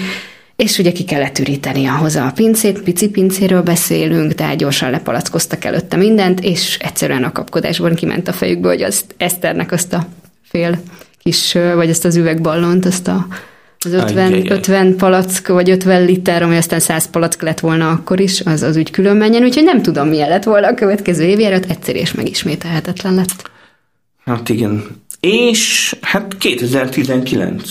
és 0.56 0.78
ugye 0.78 0.92
ki 0.92 1.04
kellett 1.04 1.38
üríteni 1.38 1.86
ahhoz 1.86 2.16
a 2.16 2.32
pincét, 2.34 2.82
pici 2.82 3.08
pincéről 3.08 3.62
beszélünk, 3.62 4.34
tehát 4.34 4.56
gyorsan 4.56 4.90
lepalackoztak 4.90 5.64
előtte 5.64 5.96
mindent, 5.96 6.40
és 6.40 6.78
egyszerűen 6.80 7.24
a 7.24 7.32
kapkodásban 7.32 7.94
kiment 7.94 8.28
a 8.28 8.32
fejükbe, 8.32 8.68
hogy 8.68 8.82
az 8.82 9.04
Eszternek 9.16 9.72
azt 9.72 9.92
a 9.92 10.06
fél 10.42 10.80
kis, 11.30 11.52
vagy 11.52 11.88
ezt 11.88 12.04
az 12.04 12.16
üvegballont, 12.16 12.86
azt 12.86 13.08
a 13.08 13.26
az 13.84 13.92
50, 13.92 14.50
50 14.50 14.96
palack, 14.96 15.48
vagy 15.48 15.70
50 15.70 16.04
liter, 16.04 16.42
ami 16.42 16.56
aztán 16.56 16.80
100 16.80 17.10
palack 17.10 17.42
lett 17.42 17.60
volna 17.60 17.90
akkor 17.90 18.20
is, 18.20 18.40
az, 18.40 18.62
az 18.62 18.76
úgy 18.76 18.90
külön 18.90 19.16
menjen, 19.16 19.42
úgyhogy 19.42 19.64
nem 19.64 19.82
tudom, 19.82 20.08
milyen 20.08 20.28
lett 20.28 20.44
volna 20.44 20.66
a 20.66 20.74
következő 20.74 21.24
évjárat, 21.24 21.64
egyszer 21.68 21.96
és 21.96 22.12
megismételhetetlen 22.12 23.14
lett. 23.14 23.50
Hát 24.24 24.48
igen. 24.48 24.84
És 25.20 25.96
hát 26.00 26.38
2019, 26.38 27.70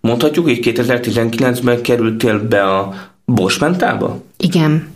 mondhatjuk, 0.00 0.44
hogy 0.44 0.58
2019-ben 0.62 1.82
kerültél 1.82 2.38
be 2.38 2.62
a 2.62 2.94
Bosmentába? 3.24 4.22
Igen. 4.36 4.93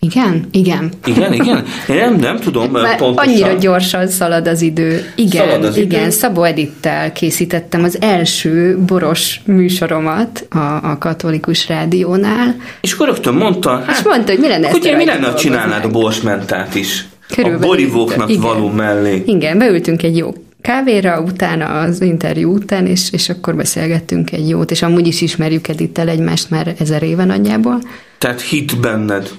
Igen? 0.00 0.46
Igen. 0.50 0.92
Igen, 1.04 1.32
igen? 1.32 1.64
Én 1.88 1.96
nem, 1.96 2.16
nem 2.16 2.38
tudom 2.38 2.70
Már 2.70 2.96
pontosan. 2.96 3.32
Annyira 3.32 3.52
gyorsan 3.52 4.08
szalad 4.08 4.46
az 4.46 4.62
idő. 4.62 5.12
Igen, 5.14 5.46
szalad 5.46 5.64
az 5.64 5.76
igen. 5.76 6.00
Idő. 6.00 6.10
Szabó 6.10 6.42
Edittel 6.42 7.12
készítettem 7.12 7.84
az 7.84 8.00
első 8.00 8.78
boros 8.86 9.40
műsoromat 9.44 10.46
a, 10.50 10.58
a 10.90 10.96
katolikus 10.98 11.68
rádiónál. 11.68 12.56
És 12.80 12.92
akkor 12.92 13.06
rögtön 13.06 13.34
mondta, 13.34 13.82
hát, 13.86 13.96
és 13.98 14.02
mondta, 14.02 14.30
hogy 14.32 14.40
mi 14.40 14.48
lenne 14.48 14.72
Ugye 14.72 14.96
mi 14.96 15.04
lenne, 15.04 15.26
ha 15.26 15.34
csinálnád 15.34 15.84
a 15.84 15.88
borsmentát 15.90 16.74
is? 16.74 17.06
Körülbelül 17.28 17.64
a 17.64 17.66
borivóknak 17.66 18.30
igen. 18.30 18.42
való 18.42 18.68
mellé. 18.68 19.22
Igen, 19.26 19.58
beültünk 19.58 20.02
egy 20.02 20.16
jó 20.16 20.34
kávéra, 20.60 21.20
utána 21.20 21.80
az 21.80 22.00
interjú 22.00 22.54
után, 22.54 22.86
és, 22.86 23.12
és 23.12 23.28
akkor 23.28 23.54
beszélgettünk 23.54 24.32
egy 24.32 24.48
jót, 24.48 24.70
és 24.70 24.82
amúgy 24.82 25.06
is 25.06 25.20
ismerjük 25.20 25.68
Edittel 25.68 26.08
egymást 26.08 26.50
már 26.50 26.74
ezer 26.78 27.02
éve 27.02 27.24
nagyjából. 27.24 27.80
Tehát 28.18 28.40
hit 28.40 28.80
benned. 28.80 29.30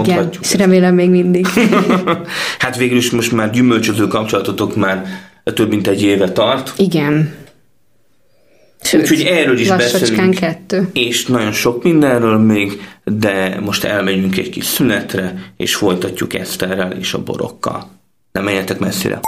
Igen, 0.00 0.28
és 0.40 0.54
remélem 0.54 0.94
még 0.94 1.10
mindig. 1.10 1.46
hát 2.58 2.76
végül 2.76 2.96
is 2.96 3.10
most 3.10 3.32
már 3.32 3.50
gyümölcsöző 3.50 4.06
kapcsolatotok 4.06 4.76
már 4.76 5.06
több 5.44 5.68
mint 5.68 5.86
egy 5.86 6.02
éve 6.02 6.32
tart. 6.32 6.72
Igen. 6.76 7.34
Sőt, 8.82 9.00
Úgyhogy 9.00 9.20
erről 9.20 9.58
is 9.58 9.68
beszélünk. 9.68 10.34
kettő. 10.34 10.88
És 10.92 11.26
nagyon 11.26 11.52
sok 11.52 11.82
mindenről 11.82 12.38
még, 12.38 12.80
de 13.04 13.60
most 13.60 13.84
elmegyünk 13.84 14.38
egy 14.38 14.50
kis 14.50 14.64
szünetre, 14.64 15.52
és 15.56 15.74
folytatjuk 15.74 16.34
Eszterrel 16.34 16.92
és 16.92 17.14
a 17.14 17.22
borokkal. 17.22 17.90
Nem 18.32 18.44
menjetek 18.44 18.78
messzire. 18.78 19.20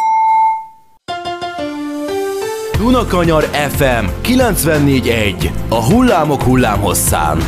Dunakanyar 2.79 3.43
FM 3.43 4.05
94.1 4.23 5.51
A 5.69 5.85
hullámok 5.85 6.43
hullámhosszán. 6.43 7.39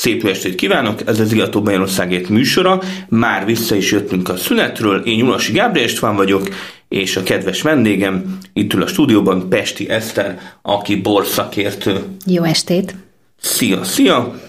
Szép 0.00 0.26
estét 0.26 0.54
kívánok, 0.54 1.00
ez 1.06 1.20
az 1.20 1.32
Igató 1.32 1.62
Magyarországért 1.62 2.28
műsora. 2.28 2.82
Már 3.08 3.44
vissza 3.44 3.74
is 3.74 3.92
jöttünk 3.92 4.28
a 4.28 4.36
szünetről. 4.36 5.02
Én 5.04 5.16
Nyulasi 5.16 5.52
Gábor 5.52 5.82
István 5.82 6.16
vagyok, 6.16 6.48
és 6.88 7.16
a 7.16 7.22
kedves 7.22 7.62
vendégem 7.62 8.38
itt 8.52 8.72
ül 8.72 8.82
a 8.82 8.86
stúdióban 8.86 9.48
Pesti 9.48 9.88
Eszter, 9.88 10.40
aki 10.62 10.96
borszakértő. 10.96 12.04
Jó 12.26 12.42
estét! 12.42 12.94
Szia, 13.40 13.84
szia! 13.84 14.40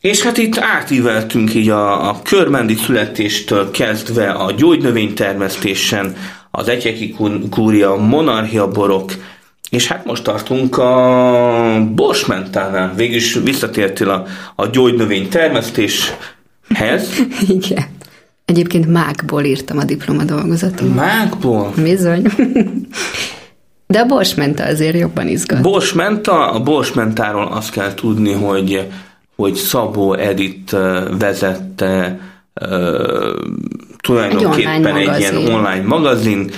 És 0.00 0.22
hát 0.22 0.36
itt 0.36 0.58
átíveltünk 0.58 1.54
így 1.54 1.68
a, 1.68 2.08
a 2.08 2.22
körmendi 2.22 2.74
születéstől 2.74 3.70
kezdve 3.70 4.30
a 4.30 4.52
gyógynövénytermesztésen, 4.52 6.16
az 6.50 6.68
egyeki 6.68 7.16
kúria, 7.50 7.94
monarchia 7.94 8.68
borok, 8.68 9.12
és 9.72 9.88
hát 9.88 10.04
most 10.04 10.24
tartunk 10.24 10.78
a 10.78 11.88
borsmentánál. 11.94 12.94
Végülis 12.94 13.34
visszatértél 13.34 14.10
a, 14.10 14.24
a 14.56 14.66
gyógynövény 14.66 15.28
termesztéshez. 15.28 16.16
Igen. 17.48 17.84
Egyébként 18.44 18.88
mákból 18.88 19.44
írtam 19.44 19.78
a 19.78 19.84
diplomadolgozatot. 19.84 20.94
Mákból? 20.94 21.72
Bizony. 21.76 22.22
De 23.86 23.98
a 23.98 24.06
borsmenta 24.06 24.64
azért 24.64 24.98
jobban 24.98 25.28
izgat. 25.28 25.62
Borsmenta, 25.62 26.50
a 26.50 26.62
borsmentáról 26.62 27.46
azt 27.46 27.70
kell 27.70 27.94
tudni, 27.94 28.32
hogy, 28.32 28.88
hogy 29.36 29.54
Szabó 29.54 30.14
Edit 30.14 30.76
vezette 31.18 32.18
uh, 32.60 32.68
tulajdonképpen 34.00 34.96
egy, 34.96 35.08
egy 35.08 35.20
ilyen 35.20 35.36
online 35.36 35.82
magazin, 35.86 36.50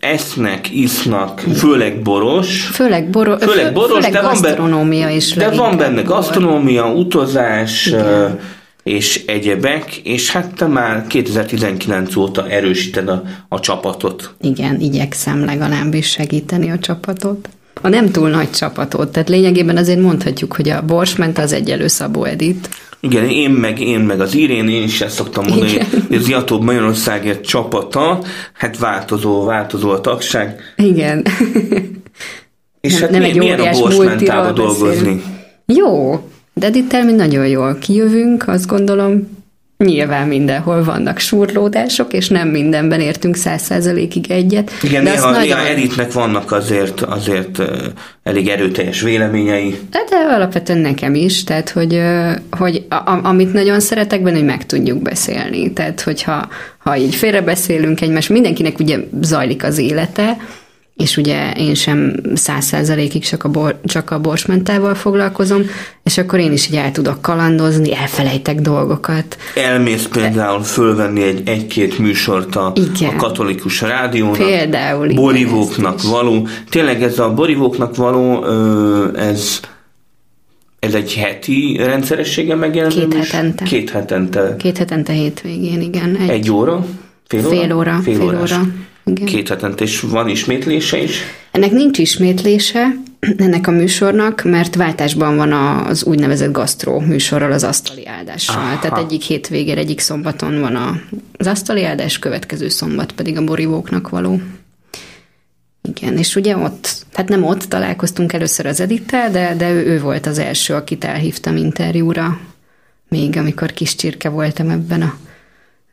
esznek, 0.00 0.74
isznak, 0.74 1.40
főleg 1.54 2.02
boros. 2.02 2.66
Főleg, 2.66 3.10
boro, 3.10 3.38
főleg 3.38 3.72
boros, 3.72 3.92
főleg 3.92 4.12
de 4.12 4.20
van 4.20 4.40
benne, 4.40 5.12
is 5.12 5.32
De 5.32 5.50
van 5.50 5.76
benne 5.76 6.02
gasztronómia, 6.02 6.92
utazás, 6.92 7.86
Igen. 7.86 8.38
és 8.82 9.24
egyebek, 9.26 9.96
és 9.96 10.30
hát 10.30 10.54
te 10.54 10.66
már 10.66 11.06
2019 11.06 12.16
óta 12.16 12.48
erősíted 12.48 13.08
a, 13.08 13.22
a 13.48 13.60
csapatot. 13.60 14.34
Igen, 14.40 14.80
igyekszem 14.80 15.44
legalábbis 15.44 16.10
segíteni 16.10 16.70
a 16.70 16.78
csapatot. 16.78 17.48
A 17.80 17.88
nem 17.88 18.10
túl 18.10 18.28
nagy 18.30 18.50
csapatot, 18.50 19.12
tehát 19.12 19.28
lényegében 19.28 19.76
azért 19.76 20.00
mondhatjuk, 20.00 20.52
hogy 20.52 20.68
a 20.68 20.82
Borsment 20.82 21.38
az 21.38 21.52
egyelő 21.52 21.86
Szabó 21.86 22.24
Edit. 22.24 22.68
Igen, 23.04 23.28
én 23.28 23.50
meg, 23.50 23.80
én 23.80 24.00
meg 24.00 24.20
az 24.20 24.34
Irén, 24.34 24.68
én 24.68 24.82
is 24.82 25.00
ezt 25.00 25.14
szoktam 25.14 25.44
mondani, 25.48 25.70
Igen. 25.70 25.86
hogy 26.08 26.16
az 26.16 26.28
Jatóbb 26.28 26.62
Magyarországért 26.62 27.46
csapata, 27.46 28.22
hát 28.52 28.78
változó, 28.78 29.44
változó 29.44 29.90
a 29.90 30.00
tagság. 30.00 30.60
Igen. 30.76 31.26
És 32.80 32.92
nem, 32.92 33.00
hát 33.00 33.10
nem 33.10 33.22
egy 33.22 33.36
milyen 33.36 33.60
a 33.60 33.78
borsmentába 33.78 34.52
dolgozni? 34.52 35.22
Jó, 35.66 36.20
de 36.52 36.70
itt 36.72 37.04
mi 37.04 37.12
nagyon 37.12 37.46
jól 37.46 37.78
kijövünk, 37.78 38.48
azt 38.48 38.66
gondolom, 38.66 39.41
Nyilván 39.84 40.28
mindenhol 40.28 40.84
vannak 40.84 41.18
surlódások, 41.18 42.12
és 42.12 42.28
nem 42.28 42.48
mindenben 42.48 43.00
értünk 43.00 43.36
száz 43.36 43.62
százalékig 43.62 44.30
egyet. 44.30 44.70
Igen, 44.82 45.04
de 45.04 45.10
néha, 45.10 45.30
nagyon... 45.30 45.46
néha 45.46 45.66
Editnek 45.66 46.12
vannak 46.12 46.52
azért, 46.52 47.00
azért 47.00 47.62
elég 48.22 48.48
erőteljes 48.48 49.00
véleményei. 49.00 49.78
De, 49.90 49.98
alapvetően 50.34 50.78
nekem 50.78 51.14
is, 51.14 51.44
tehát 51.44 51.70
hogy, 51.70 52.02
hogy 52.50 52.86
a, 52.88 53.20
amit 53.22 53.52
nagyon 53.52 53.80
szeretek 53.80 54.22
benne, 54.22 54.36
hogy 54.36 54.46
meg 54.46 54.66
tudjuk 54.66 55.02
beszélni. 55.02 55.72
Tehát 55.72 56.00
hogyha 56.00 56.48
ha 56.78 56.96
így 56.96 57.14
félrebeszélünk 57.14 58.00
egymás, 58.00 58.28
mindenkinek 58.28 58.78
ugye 58.78 58.98
zajlik 59.20 59.64
az 59.64 59.78
élete, 59.78 60.36
és 60.96 61.16
ugye 61.16 61.52
én 61.52 61.74
sem 61.74 62.14
száz 62.34 62.64
százalékig 62.64 63.24
csak 63.24 63.44
a, 63.44 63.48
bor, 63.48 63.80
csak 63.84 64.10
a 64.10 64.20
borsmentával 64.20 64.94
foglalkozom, 64.94 65.62
és 66.02 66.18
akkor 66.18 66.38
én 66.38 66.52
is 66.52 66.68
így 66.68 66.76
el 66.76 66.92
tudok 66.92 67.22
kalandozni, 67.22 67.94
elfelejtek 67.94 68.60
dolgokat. 68.60 69.36
Elmész 69.54 70.06
például 70.06 70.62
fölvenni 70.62 71.22
egy, 71.22 71.48
egy-két 71.48 71.98
műsort 71.98 72.56
a, 72.56 72.72
igen. 72.74 73.14
a 73.14 73.16
katolikus 73.16 73.80
rádiónak. 73.80 74.36
Például. 74.36 75.14
Borivóknak 75.14 76.02
való. 76.02 76.48
Tényleg 76.68 77.02
ez 77.02 77.18
a 77.18 77.34
borivóknak 77.34 77.96
való, 77.96 78.44
ez 79.14 79.60
ez 80.78 80.94
egy 80.94 81.14
heti 81.14 81.76
rendszeressége 81.76 82.54
megjelenő 82.54 83.08
Két 83.08 83.14
hetente. 83.14 83.64
Két 83.64 83.90
hetente. 83.90 84.56
Két 84.56 84.78
hetente 84.78 85.12
hétvégén, 85.12 85.80
igen. 85.80 86.16
Egy, 86.16 86.28
egy 86.28 86.50
óra? 86.50 86.86
Fél 87.28 87.46
óra? 87.46 87.52
Fél 87.52 87.74
óra. 87.74 88.00
Fél, 88.02 88.16
fél 88.16 88.40
óra. 88.40 88.62
Igen. 89.04 89.26
Két 89.26 89.48
hetente, 89.48 89.84
és 89.84 90.00
van 90.00 90.28
ismétlése 90.28 91.02
is? 91.02 91.20
Ennek 91.50 91.70
nincs 91.70 91.98
ismétlése, 91.98 92.94
ennek 93.36 93.66
a 93.66 93.70
műsornak, 93.70 94.42
mert 94.44 94.74
váltásban 94.74 95.36
van 95.36 95.52
az 95.52 96.04
úgynevezett 96.04 96.52
gasztró 96.52 97.00
műsorral, 97.00 97.52
az 97.52 97.64
asztali 97.64 98.06
áldással. 98.06 98.56
Aha. 98.56 98.78
Tehát 98.78 98.98
egyik 98.98 99.22
hétvégén, 99.22 99.76
egyik 99.76 100.00
szombaton 100.00 100.60
van 100.60 101.02
az 101.36 101.46
asztali 101.46 101.84
áldás, 101.84 102.18
következő 102.18 102.68
szombat 102.68 103.12
pedig 103.12 103.36
a 103.36 103.44
borivóknak 103.44 104.08
való. 104.08 104.40
Igen, 105.88 106.18
és 106.18 106.36
ugye 106.36 106.56
ott, 106.56 107.06
hát 107.12 107.28
nem 107.28 107.44
ott 107.44 107.62
találkoztunk 107.62 108.32
először 108.32 108.66
az 108.66 108.80
Edittel, 108.80 109.30
de, 109.30 109.54
de 109.56 109.70
ő, 109.70 109.86
ő 109.86 110.00
volt 110.00 110.26
az 110.26 110.38
első, 110.38 110.74
akit 110.74 111.04
elhívtam 111.04 111.56
interjúra, 111.56 112.40
még 113.08 113.36
amikor 113.36 113.72
kis 113.72 113.94
csirke 113.94 114.28
voltam 114.28 114.70
ebben 114.70 115.02
a 115.02 115.16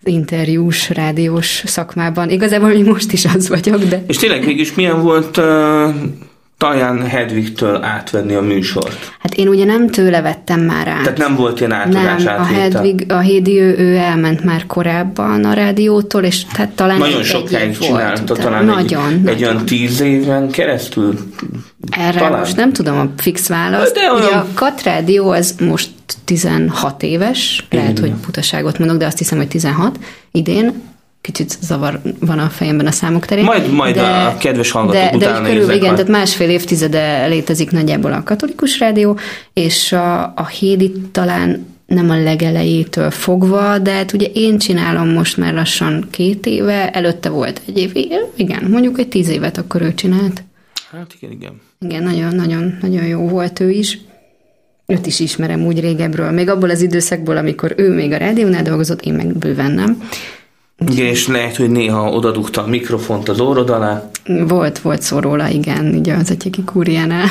interjús, 0.03 0.89
rádiós 0.89 1.63
szakmában. 1.65 2.29
Igazából 2.29 2.70
még 2.70 2.86
most 2.86 3.12
is 3.12 3.25
az 3.25 3.50
vagyok, 3.50 3.84
de... 3.84 4.03
És 4.08 4.18
tényleg 4.18 4.46
mégis 4.46 4.74
milyen 4.74 5.01
volt 5.01 5.38
uh, 5.38 5.46
Taján 6.60 7.08
Hedvigtől 7.08 7.84
átvenni 7.84 8.34
a 8.34 8.41
műsort? 8.41 9.12
Hát 9.20 9.34
én 9.34 9.48
ugye 9.48 9.65
nem 9.65 9.89
tőle 9.89 10.22
vettem 10.22 10.60
már 10.60 10.88
át. 10.88 11.03
Tehát 11.03 11.18
nem 11.18 11.36
volt 11.36 11.60
ilyen 11.60 11.72
átadás 11.72 12.24
Nem, 12.24 12.39
a 12.39 12.44
Hedvig, 12.44 13.06
a 13.12 13.20
Hédi, 13.20 13.60
ő, 13.60 13.77
ő 13.77 13.96
elment 13.96 14.44
már 14.44 14.65
korábban 14.65 15.46
a 15.46 15.53
rádiótól, 15.53 16.24
és 16.24 16.46
tehát 16.46 16.72
talán 16.72 16.98
Nagyon 16.98 17.24
sokáig 17.24 17.77
csinálta, 17.77 18.34
talán 18.34 18.65
nagyon, 18.65 19.08
egy, 19.08 19.22
nagyon. 19.22 19.27
egy 19.27 19.44
olyan 19.44 19.65
tíz 19.65 20.01
éven 20.01 20.50
keresztül. 20.50 21.13
Erre 21.89 22.20
talán. 22.20 22.39
most 22.39 22.56
nem 22.56 22.74
tudom 22.74 23.00
a 23.00 23.10
fix 23.18 23.48
választ. 23.48 23.94
De 23.94 24.12
olyan... 24.12 24.25
Ugye 24.25 24.36
a 24.36 24.46
Kat 24.53 24.84
Rádió 24.84 25.29
az 25.29 25.56
most 25.60 25.89
16 26.24 27.04
éves, 27.04 27.66
lehet, 27.70 27.98
Igen. 27.98 28.10
hogy 28.10 28.20
butaságot 28.25 28.80
mondok, 28.80 28.98
de 28.98 29.06
azt 29.06 29.18
hiszem, 29.18 29.38
hogy 29.38 29.48
16 29.48 30.00
idén, 30.32 30.74
kicsit 31.22 31.58
zavar 31.62 32.01
van 32.20 32.39
a 32.39 32.50
fejemben 32.50 32.88
a 32.88 32.92
számok 32.92 33.25
terén. 33.25 33.44
Majd, 33.44 33.72
majd 33.72 33.96
de, 33.96 34.01
a 34.01 34.38
kedves 34.38 34.72
hallgatók 34.72 35.20
de, 35.20 35.32
de 35.32 35.42
körül, 35.42 35.72
igen, 35.72 35.94
tehát 35.96 36.08
másfél 36.08 36.50
évtizede 36.50 37.25
létezik 37.25 37.72
nagyjából 37.72 38.13
a 38.13 38.24
katolikus 38.24 38.80
rádió, 38.80 39.18
és 39.54 39.92
a, 39.92 40.24
a 40.24 40.48
Hédi 40.48 40.92
talán 41.12 41.68
nem 41.86 42.10
a 42.10 42.22
legelejétől 42.22 43.12
fogva, 43.12 43.78
de 43.78 43.92
hát 43.92 44.13
ugye 44.13 44.28
én 44.34 44.58
csinálom 44.58 45.10
most 45.10 45.38
már 45.38 45.54
lassan 45.54 46.08
két 46.12 46.46
éve, 46.46 46.89
előtte 46.89 47.30
volt 47.30 47.62
egy 47.68 47.78
év, 47.78 47.92
igen, 48.36 48.63
mondjuk 48.70 49.00
egy 49.00 49.08
tíz 49.08 49.30
évet 49.30 49.58
akkor 49.58 49.82
ő 49.82 49.94
csinált. 49.94 50.44
Hát 50.92 51.16
igen, 51.20 51.32
igen. 51.32 51.62
Igen, 51.80 52.04
nagyon-nagyon 52.04 52.78
nagyon 52.82 53.06
jó 53.06 53.28
volt 53.28 53.60
ő 53.60 53.70
is. 53.70 54.00
Őt 54.89 55.05
is 55.05 55.19
ismerem 55.19 55.65
úgy 55.65 55.79
régebről, 55.79 56.31
még 56.31 56.50
abból 56.50 56.69
az 56.69 56.81
időszakból, 56.81 57.38
amikor 57.38 57.74
ő 57.77 57.93
még 57.93 58.12
a 58.12 58.17
rádiónál 58.17 58.63
dolgozott, 58.63 59.01
én 59.01 59.13
meg 59.13 59.38
bőven 59.38 59.72
nem. 59.72 60.03
Igen, 60.91 61.05
és 61.05 61.27
lehet, 61.27 61.55
hogy 61.55 61.69
néha 61.69 62.12
odadugta 62.12 62.63
a 62.63 62.67
mikrofont 62.67 63.29
az 63.29 63.39
órod 63.39 63.69
alá. 63.69 64.10
Volt, 64.48 64.79
volt 64.79 65.01
szó 65.01 65.19
róla, 65.19 65.50
igen, 65.50 65.96
ugye 66.00 66.13
az 66.13 66.31
atyaki 66.31 66.63
kúriánál 66.63 67.27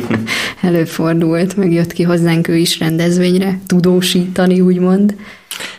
előfordult, 0.62 1.56
meg 1.56 1.72
jött 1.72 1.92
ki 1.92 2.02
hozzánk 2.02 2.48
ő 2.48 2.56
is 2.56 2.78
rendezvényre, 2.78 3.58
tudósítani, 3.66 4.60
úgymond. 4.60 5.14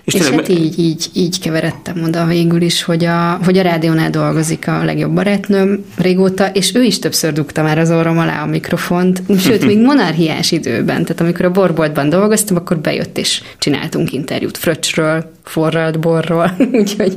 És, 0.05 0.13
és 0.13 0.29
hát 0.29 0.49
így, 0.49 0.79
így, 0.79 1.09
így 1.13 1.39
keveredtem 1.39 2.03
oda 2.03 2.25
végül 2.25 2.61
is, 2.61 2.83
hogy 2.83 3.05
a, 3.05 3.39
hogy 3.43 3.57
a 3.57 3.61
rádiónál 3.61 4.09
dolgozik 4.09 4.67
a 4.67 4.83
legjobb 4.83 5.11
barátnőm 5.11 5.85
régóta, 5.97 6.47
és 6.47 6.75
ő 6.75 6.83
is 6.83 6.99
többször 6.99 7.33
dugta 7.33 7.63
már 7.63 7.77
az 7.77 7.91
orrom 7.91 8.17
alá 8.17 8.43
a 8.43 8.45
mikrofont, 8.45 9.21
sőt, 9.39 9.65
még 9.65 9.79
monarchiás 9.79 10.51
időben, 10.51 11.03
tehát 11.03 11.21
amikor 11.21 11.45
a 11.45 11.51
borboltban 11.51 12.09
dolgoztam, 12.09 12.55
akkor 12.55 12.77
bejött 12.77 13.17
és 13.17 13.41
csináltunk 13.57 14.11
interjút 14.11 14.57
fröccsről, 14.57 15.31
forralt 15.43 15.99
borról, 15.99 16.55
úgyhogy, 16.81 17.15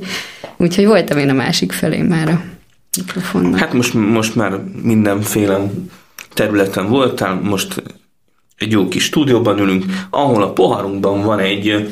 úgyhogy 0.56 0.86
voltam 0.86 1.18
én 1.18 1.28
a 1.28 1.34
másik 1.34 1.72
felé 1.72 2.02
már 2.02 2.28
a 2.28 2.42
mikrofonnak. 2.96 3.58
Hát 3.58 3.72
most, 3.72 3.94
most 3.94 4.34
már 4.34 4.60
mindenféle 4.82 5.70
területen 6.34 6.88
voltál, 6.88 7.34
most 7.34 7.82
egy 8.56 8.72
jó 8.72 8.88
kis 8.88 9.04
stúdióban 9.04 9.58
ülünk, 9.58 9.84
ahol 10.10 10.42
a 10.42 10.52
poharunkban 10.52 11.22
van 11.22 11.38
egy 11.38 11.88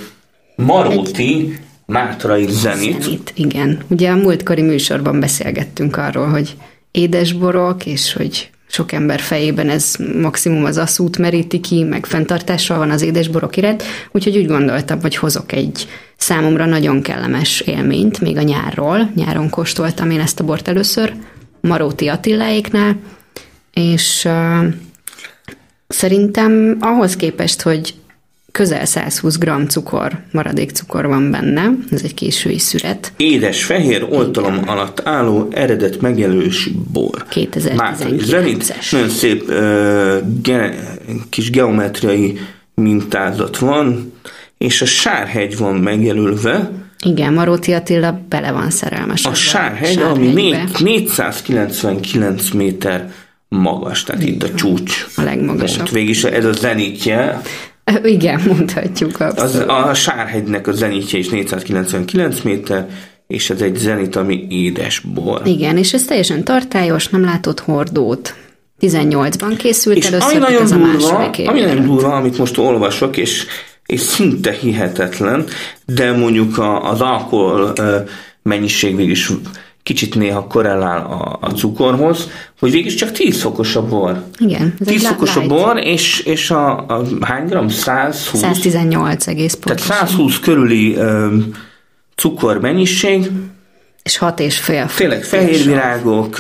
Maróti 0.57 1.59
Mátrai 1.87 2.47
zenit. 2.49 3.03
zenit. 3.03 3.33
Igen. 3.37 3.79
Ugye 3.89 4.11
a 4.11 4.17
múltkori 4.17 4.63
műsorban 4.63 5.21
beszélgettünk 5.21 5.97
arról, 5.97 6.27
hogy 6.27 6.57
édesborok, 6.91 7.87
és 7.87 8.13
hogy 8.13 8.51
sok 8.69 8.93
ember 8.93 9.21
fejében 9.21 9.69
ez 9.69 9.95
maximum 10.21 10.65
az 10.65 10.79
asszút 10.79 11.19
meríti 11.19 11.61
ki, 11.61 11.83
meg 11.83 12.07
fenntartással 12.07 12.79
van 12.79 12.91
az 12.91 13.03
édesborok 13.03 13.57
iránt, 13.57 13.83
úgyhogy 14.13 14.37
úgy 14.37 14.47
gondoltam, 14.47 15.01
hogy 15.01 15.17
hozok 15.17 15.53
egy 15.53 15.89
számomra 16.17 16.65
nagyon 16.65 17.03
kellemes 17.03 17.61
élményt, 17.61 18.21
még 18.21 18.37
a 18.37 18.43
nyárról. 18.43 19.11
Nyáron 19.15 19.51
kóstoltam 19.51 20.11
én 20.11 20.21
ezt 20.21 20.41
a 20.41 20.45
bort 20.45 20.69
először, 20.69 21.15
Maróti 21.61 22.09
Attiláéknál, 22.09 22.97
és 23.73 24.25
uh, 24.25 24.65
szerintem 25.89 26.77
ahhoz 26.81 27.17
képest, 27.17 27.63
hogy 27.63 27.95
közel 28.55 28.85
120 28.85 29.39
g 29.39 29.51
cukor, 29.69 30.19
maradék 30.33 30.71
cukor 30.71 31.07
van 31.07 31.31
benne, 31.31 31.71
ez 31.91 32.03
egy 32.03 32.15
késői 32.15 32.59
szüret. 32.59 33.13
Édes, 33.17 33.65
fehér, 33.65 34.07
oltalom 34.11 34.55
Igen. 34.55 34.69
alatt 34.69 35.01
álló 35.05 35.49
eredet 35.51 36.01
megjelölési 36.01 36.77
bor. 36.93 37.25
2019-es. 37.31 38.93
Nagyon 38.93 39.09
szép 39.09 39.49
uh, 39.49 40.17
ge- 40.43 40.75
kis 41.29 41.51
geometriai 41.51 42.39
mintázat 42.75 43.59
van, 43.59 44.13
és 44.59 44.83
a 44.83 44.87
Sárhegy 44.87 45.57
van 45.57 45.75
megjelölve. 45.75 46.71
Igen, 47.05 47.33
Maróti 47.33 47.73
Attila 47.73 48.21
bele 48.29 48.53
van 48.53 48.71
szerelmes. 48.71 49.25
A 49.25 49.35
Sárhegy, 49.35 49.99
ami 49.99 50.55
499 50.79 52.51
méter 52.51 53.13
magas, 53.49 54.03
tehát 54.03 54.23
Igen. 54.23 54.35
itt 54.35 54.43
a 54.43 54.55
csúcs. 54.55 55.07
A 55.17 55.23
legmagasabb. 55.23 55.91
Végig 55.91 56.25
ez 56.25 56.45
a 56.45 56.53
zenítje. 56.53 57.41
Igen, 58.03 58.41
mondhatjuk 58.47 59.21
Az, 59.21 59.55
a 59.67 59.95
Sárhegynek 59.95 60.67
a 60.67 60.73
zenítje 60.73 61.19
is 61.19 61.29
499 61.29 62.41
méter, 62.41 62.89
és 63.27 63.51
ez 63.51 63.61
egy 63.61 63.77
zenit, 63.77 64.17
ami 64.17 64.47
édes 64.49 65.01
bor. 65.01 65.41
Igen, 65.45 65.77
és 65.77 65.93
ez 65.93 66.05
teljesen 66.05 66.45
tartályos, 66.45 67.09
nem 67.09 67.25
látott 67.25 67.61
hordót. 67.61 68.35
18-ban 68.81 69.55
készült 69.57 69.97
és 69.97 70.07
először, 70.07 70.31
ami 70.31 70.39
nagyon 70.39 70.67
durva, 70.67 71.31
ami 71.47 71.61
nagyon 71.61 71.85
durva, 71.85 72.17
amit 72.17 72.39
most 72.39 72.59
olvasok, 72.59 73.17
és, 73.17 73.47
és 73.87 74.01
szinte 74.01 74.53
hihetetlen, 74.53 75.45
de 75.87 76.13
mondjuk 76.13 76.59
az 76.83 77.01
alkohol 77.01 77.73
mennyiség 78.43 78.99
is 78.99 79.31
kicsit 79.85 80.15
néha 80.15 80.47
korrelál 80.47 80.99
a, 80.99 81.39
a 81.41 81.51
cukorhoz, 81.51 82.29
hogy 82.59 82.71
végig 82.71 82.95
csak 82.95 83.13
10 83.13 83.41
fokos 83.41 83.77
a 83.77 83.87
bor. 83.87 84.25
Igen. 84.39 84.75
10 84.85 85.07
fokos 85.07 85.37
a 85.37 85.47
bor, 85.47 85.79
és, 85.79 86.21
és 86.21 86.51
a, 86.51 86.87
a 86.87 87.05
hány 87.21 87.47
gram? 87.47 87.69
120? 87.69 88.41
118 88.41 89.27
egész 89.27 89.55
pontosan. 89.55 89.89
Tehát 89.89 90.09
120 90.09 90.39
körüli 90.39 90.95
ö, 90.95 91.37
cukor 92.15 92.61
mennyiség. 92.61 93.31
És 94.03 94.17
6 94.17 94.41
és 94.41 94.59
fél. 94.59 94.91
Tényleg 94.97 95.25
fehérvirágok, 95.25 96.37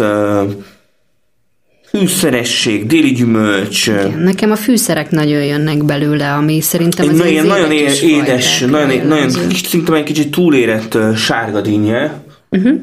fűszeresség, 1.89 2.87
déli 2.87 3.13
gyümölcs. 3.13 3.87
Igen, 3.87 4.19
nekem 4.19 4.51
a 4.51 4.57
fűszerek 4.57 5.11
nagyon 5.11 5.45
jönnek 5.45 5.85
belőle, 5.85 6.33
ami 6.33 6.61
szerintem 6.61 7.09
az 7.09 7.17
nagyon, 7.17 7.47
nagyon 7.47 7.71
édes, 8.03 8.61
nagyon, 8.61 9.07
nagyon, 9.07 9.31
szinte 9.65 9.95
egy 9.95 10.03
kicsit 10.03 10.31
túlérett 10.31 10.99
sárga 11.17 11.61
dinnye. 11.61 12.23
Uh-huh. 12.51 12.81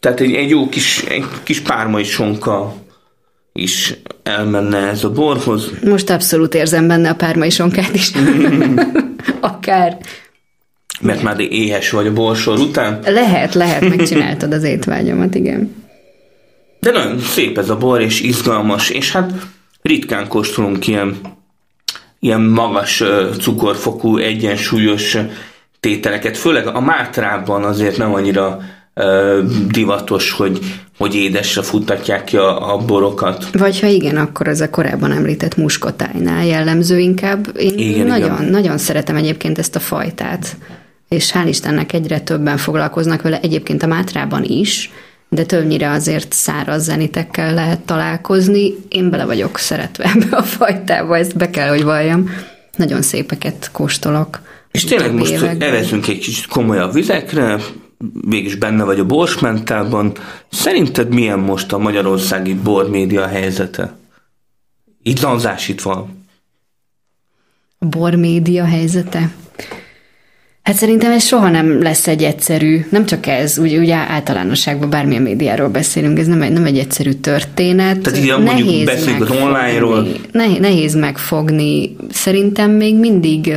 Tehát 0.00 0.20
egy, 0.20 0.34
egy 0.34 0.50
jó 0.50 0.68
kis, 0.68 1.02
egy 1.02 1.24
kis 1.42 1.60
pármai 1.60 2.04
sonka 2.04 2.74
is 3.52 3.94
elmenne 4.22 4.78
ez 4.78 5.04
a 5.04 5.10
borhoz. 5.10 5.70
Most 5.84 6.10
abszolút 6.10 6.54
érzem 6.54 6.86
benne 6.86 7.10
a 7.10 7.14
pármai 7.14 7.50
sonkát 7.50 7.94
is. 7.94 8.10
Akár. 9.40 9.98
Mert 11.00 11.22
már 11.22 11.40
éhes 11.40 11.90
vagy 11.90 12.06
a 12.06 12.12
borsor 12.12 12.58
után? 12.58 13.00
Lehet, 13.04 13.54
lehet, 13.54 13.88
megcsináltad 13.96 14.52
az 14.52 14.62
étvágyomat, 14.62 15.34
igen. 15.34 15.84
De 16.80 16.90
nagyon 16.90 17.18
szép 17.18 17.58
ez 17.58 17.70
a 17.70 17.76
bor, 17.76 18.00
és 18.00 18.20
izgalmas, 18.20 18.90
és 18.90 19.12
hát 19.12 19.32
ritkán 19.82 20.28
kóstolunk 20.28 20.86
ilyen, 20.86 21.16
ilyen 22.20 22.40
magas 22.40 23.02
cukorfokú, 23.40 24.16
egyensúlyos 24.16 25.16
tételeket, 25.80 26.36
főleg 26.36 26.66
a 26.66 26.80
mátrában 26.80 27.64
azért 27.64 27.96
nem 27.96 28.14
annyira 28.14 28.60
divatos, 29.70 30.30
hogy, 30.30 30.58
hogy 30.98 31.14
édesre 31.14 31.62
futtatják 31.62 32.24
ki 32.24 32.36
a, 32.36 32.74
a 32.74 32.78
borokat. 32.78 33.48
Vagy 33.52 33.80
ha 33.80 33.86
igen, 33.86 34.16
akkor 34.16 34.48
ez 34.48 34.60
a 34.60 34.70
korábban 34.70 35.12
említett 35.12 35.56
muskotájnál 35.56 36.46
jellemző 36.46 36.98
inkább. 36.98 37.52
Én 37.56 37.78
igen, 37.78 38.06
nagyon, 38.06 38.34
igen. 38.34 38.50
nagyon 38.50 38.78
szeretem 38.78 39.16
egyébként 39.16 39.58
ezt 39.58 39.76
a 39.76 39.80
fajtát, 39.80 40.56
és 41.08 41.32
hál' 41.32 41.48
Istennek 41.48 41.92
egyre 41.92 42.20
többen 42.20 42.56
foglalkoznak 42.56 43.22
vele, 43.22 43.40
egyébként 43.40 43.82
a 43.82 43.86
Mátrában 43.86 44.44
is, 44.44 44.90
de 45.28 45.44
többnyire 45.44 45.90
azért 45.90 46.32
száraz 46.32 46.84
zenitekkel 46.84 47.54
lehet 47.54 47.80
találkozni. 47.80 48.74
Én 48.88 49.10
bele 49.10 49.24
vagyok 49.24 49.58
szeretve 49.58 50.04
ebbe 50.14 50.36
a 50.36 50.42
fajtába, 50.42 51.16
ezt 51.16 51.36
be 51.36 51.50
kell, 51.50 51.68
hogy 51.68 51.82
valljam. 51.82 52.30
Nagyon 52.76 53.02
szépeket 53.02 53.68
kóstolok. 53.72 54.40
És 54.70 54.84
tényleg 54.84 55.14
most 55.14 55.42
evezünk 55.58 56.08
egy 56.08 56.18
kicsit 56.18 56.46
komolyabb 56.46 56.92
vizekre, 56.92 57.58
végig 58.28 58.58
benne 58.58 58.84
vagy 58.84 58.98
a 58.98 59.06
borsmentában. 59.06 60.12
Szerinted 60.48 61.14
milyen 61.14 61.38
most 61.38 61.72
a 61.72 61.78
magyarországi 61.78 62.54
bormédia 62.54 63.26
helyzete? 63.26 63.96
Itt 65.02 65.20
lanzásítva. 65.20 66.08
A 67.78 67.86
bormédia 67.86 68.64
helyzete? 68.64 69.30
Hát 70.62 70.74
szerintem 70.74 71.10
ez 71.10 71.24
soha 71.24 71.50
nem 71.50 71.82
lesz 71.82 72.06
egy 72.06 72.22
egyszerű, 72.22 72.86
nem 72.90 73.06
csak 73.06 73.26
ez, 73.26 73.58
úgy, 73.58 73.76
ugye 73.76 73.94
általánosságban 73.94 74.90
bármilyen 74.90 75.22
médiáról 75.22 75.68
beszélünk, 75.68 76.18
ez 76.18 76.26
nem 76.26 76.42
egy, 76.42 76.52
nem 76.52 76.64
egy 76.64 76.78
egyszerű 76.78 77.12
történet. 77.12 78.00
Tehát 78.00 78.18
ugye 78.18 78.38
mondjuk 78.38 78.84
beszélünk 78.84 79.22
az 79.22 79.30
online-ról. 79.30 80.06
Nehéz, 80.32 80.58
nehéz 80.58 80.94
megfogni. 80.94 81.96
Szerintem 82.10 82.70
még 82.70 82.96
mindig 82.96 83.52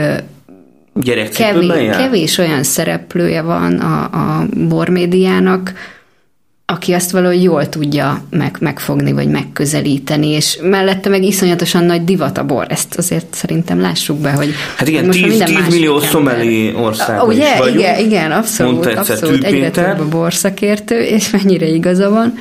kevés, 1.34 1.96
kevés 1.96 2.38
olyan 2.38 2.64
szereplője 2.64 3.42
van 3.42 3.78
a, 3.78 4.04
a 4.04 4.46
bormédiának, 4.68 5.74
aki 6.66 6.94
azt 6.94 7.12
valahogy 7.12 7.44
jól 7.44 7.70
tudja 7.70 8.24
meg, 8.30 8.58
megfogni, 8.60 9.12
vagy 9.12 9.28
megközelíteni, 9.28 10.28
és 10.28 10.60
mellette 10.62 11.10
meg 11.10 11.24
iszonyatosan 11.24 11.84
nagy 11.84 12.04
divat 12.04 12.38
a 12.38 12.46
bor. 12.46 12.66
Ezt 12.70 12.98
azért 12.98 13.34
szerintem 13.34 13.82
lássuk 13.82 14.18
be, 14.18 14.32
hogy 14.32 14.54
Hát 14.76 14.88
igen, 14.88 15.06
most 15.06 15.24
10, 15.24 15.44
10 15.44 15.58
millió 15.70 16.00
szomeli 16.00 16.74
országban 16.76 17.28
Ugye, 17.28 17.52
is 17.52 17.58
vagyunk. 17.58 17.80
Igen, 17.80 18.00
igen, 18.00 18.32
abszolút, 18.32 18.86
abszolút. 18.86 19.44
Egyre 19.44 19.72
több 19.72 20.00
a 20.00 20.08
borszakértő, 20.08 21.02
és 21.02 21.30
mennyire 21.30 21.68
igaza 21.68 22.10
van. 22.10 22.34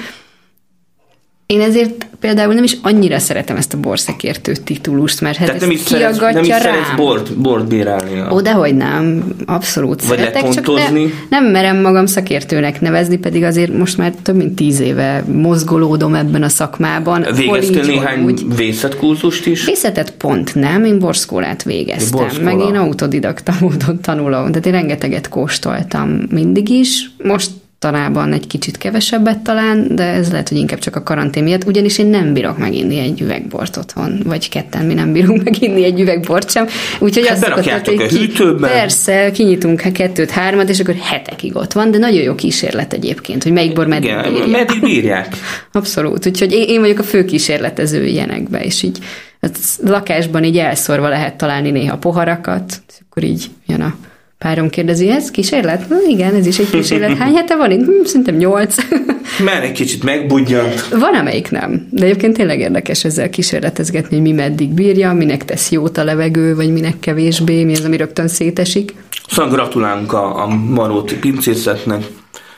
Én 1.54 1.60
ezért 1.60 2.06
például 2.20 2.54
nem 2.54 2.64
is 2.64 2.76
annyira 2.82 3.18
szeretem 3.18 3.56
ezt 3.56 3.74
a 3.74 3.80
borszekértő 3.80 4.52
titulust, 4.52 5.20
mert 5.20 5.36
hát 5.36 5.60
nem 5.60 5.70
is 5.70 5.80
szeretsz, 5.80 6.18
nem 6.18 6.42
is 6.42 6.46
szeretsz 6.48 6.96
bort, 6.96 7.36
bort 7.36 7.68
bírálni. 7.68 8.22
Ó, 8.30 8.40
dehogy 8.40 8.74
nem, 8.74 9.24
abszolút 9.46 10.06
Vagy 10.06 10.18
szeretek, 10.18 10.48
csak 10.48 10.66
ne, 10.66 10.88
nem 11.28 11.44
merem 11.44 11.80
magam 11.80 12.06
szakértőnek 12.06 12.80
nevezni, 12.80 13.18
pedig 13.18 13.42
azért 13.42 13.72
most 13.72 13.96
már 13.96 14.12
több 14.22 14.36
mint 14.36 14.56
tíz 14.56 14.80
éve 14.80 15.24
mozgolódom 15.32 16.14
ebben 16.14 16.42
a 16.42 16.48
szakmában. 16.48 17.26
Végeztél 17.36 17.84
néhány 17.84 18.24
úgy, 18.24 18.56
vészetkurzust 18.56 19.46
is? 19.46 19.64
Vészetet 19.64 20.10
pont 20.10 20.54
nem, 20.54 20.84
én 20.84 20.98
borszkólát 20.98 21.62
végeztem, 21.62 22.20
borszkóla. 22.20 22.54
meg 22.54 22.66
én 22.66 22.74
autodidakta 22.74 23.54
módon 23.60 24.00
tanulom, 24.00 24.46
tehát 24.46 24.66
én 24.66 24.72
rengeteget 24.72 25.28
kóstoltam 25.28 26.20
mindig 26.30 26.68
is, 26.68 27.10
most 27.22 27.50
mostanában 27.80 28.32
egy 28.32 28.46
kicsit 28.46 28.78
kevesebbet 28.78 29.38
talán, 29.38 29.94
de 29.94 30.02
ez 30.02 30.30
lehet, 30.30 30.48
hogy 30.48 30.58
inkább 30.58 30.78
csak 30.78 30.96
a 30.96 31.02
karantén 31.02 31.42
miatt, 31.42 31.64
ugyanis 31.64 31.98
én 31.98 32.06
nem 32.06 32.32
bírok 32.32 32.58
meginni 32.58 32.98
egy 32.98 33.20
üvegbort 33.20 33.76
otthon, 33.76 34.20
vagy 34.24 34.48
ketten 34.48 34.86
mi 34.86 34.94
nem 34.94 35.12
bírunk 35.12 35.42
meginni 35.50 35.84
egy 35.84 36.00
üvegbort 36.00 36.50
sem. 36.50 36.66
Úgyhogy 36.98 37.26
hát 37.26 37.36
azt 37.36 37.64
szokott, 37.64 37.86
hogy 37.86 38.02
a 38.02 38.08
hűtőben. 38.08 38.70
Persze, 38.70 39.30
kinyitunk 39.30 39.92
kettőt, 39.92 40.30
hármat, 40.30 40.68
és 40.68 40.80
akkor 40.80 40.94
hetekig 40.94 41.56
ott 41.56 41.72
van, 41.72 41.90
de 41.90 41.98
nagyon 41.98 42.22
jó 42.22 42.34
kísérlet 42.34 42.92
egyébként, 42.92 43.42
hogy 43.42 43.52
melyik 43.52 43.72
bor 43.72 43.86
meddig 43.86 44.10
Igen, 44.10 44.32
bírják. 44.32 44.48
Meddig 44.48 44.80
bírják. 44.80 45.36
Abszolút, 45.72 46.26
úgyhogy 46.26 46.52
én, 46.52 46.68
én 46.68 46.80
vagyok 46.80 46.98
a 46.98 47.02
fő 47.02 47.24
kísérletező 47.24 48.04
ilyenekbe, 48.04 48.60
és 48.64 48.82
így 48.82 48.98
Az 49.40 49.78
lakásban 49.84 50.44
így 50.44 50.58
elszorva 50.58 51.08
lehet 51.08 51.36
találni 51.36 51.70
néha 51.70 51.98
poharakat, 51.98 52.82
és 52.88 52.94
akkor 53.08 53.22
így 53.22 53.50
jön 53.66 53.80
a 53.80 53.94
párom 54.38 54.68
kérdezi, 54.68 55.08
ez 55.08 55.30
kísérlet? 55.30 55.88
Na, 55.88 55.96
igen, 56.08 56.34
ez 56.34 56.46
is 56.46 56.58
egy 56.58 56.70
kísérlet. 56.70 57.16
Hány 57.16 57.34
hete 57.34 57.56
van 57.56 57.70
itt? 57.70 57.84
Hm, 57.84 58.04
szerintem 58.04 58.34
nyolc. 58.34 58.76
Mert 59.44 59.64
egy 59.64 59.72
kicsit 59.72 60.02
megbudjant. 60.04 60.88
Van, 60.88 61.14
amelyik 61.14 61.50
nem. 61.50 61.88
De 61.90 62.04
egyébként 62.04 62.36
tényleg 62.36 62.58
érdekes 62.60 63.04
ezzel 63.04 63.30
kísérletezgetni, 63.30 64.16
hogy 64.16 64.26
mi 64.26 64.32
meddig 64.32 64.68
bírja, 64.68 65.12
minek 65.12 65.44
tesz 65.44 65.70
jót 65.70 65.98
a 65.98 66.04
levegő, 66.04 66.54
vagy 66.54 66.72
minek 66.72 67.00
kevésbé, 67.00 67.64
mi 67.64 67.72
az, 67.72 67.84
ami 67.84 67.96
rögtön 67.96 68.28
szétesik. 68.28 68.94
Szóval 69.28 69.50
gratulálunk 69.50 70.12
a, 70.12 70.42
a 70.42 70.46
Maróti 70.46 71.16
pincészetnek, 71.18 72.04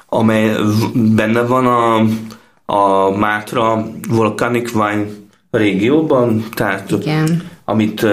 amely 0.07 0.51
benne 0.95 1.40
van 1.40 1.66
a, 1.66 2.05
a 2.73 3.11
Mátra 3.16 3.87
Volcanic 4.09 4.75
Wine 4.75 5.07
régióban, 5.51 6.45
tehát 6.55 6.90
Igen. 6.90 7.43
Amit 7.71 8.07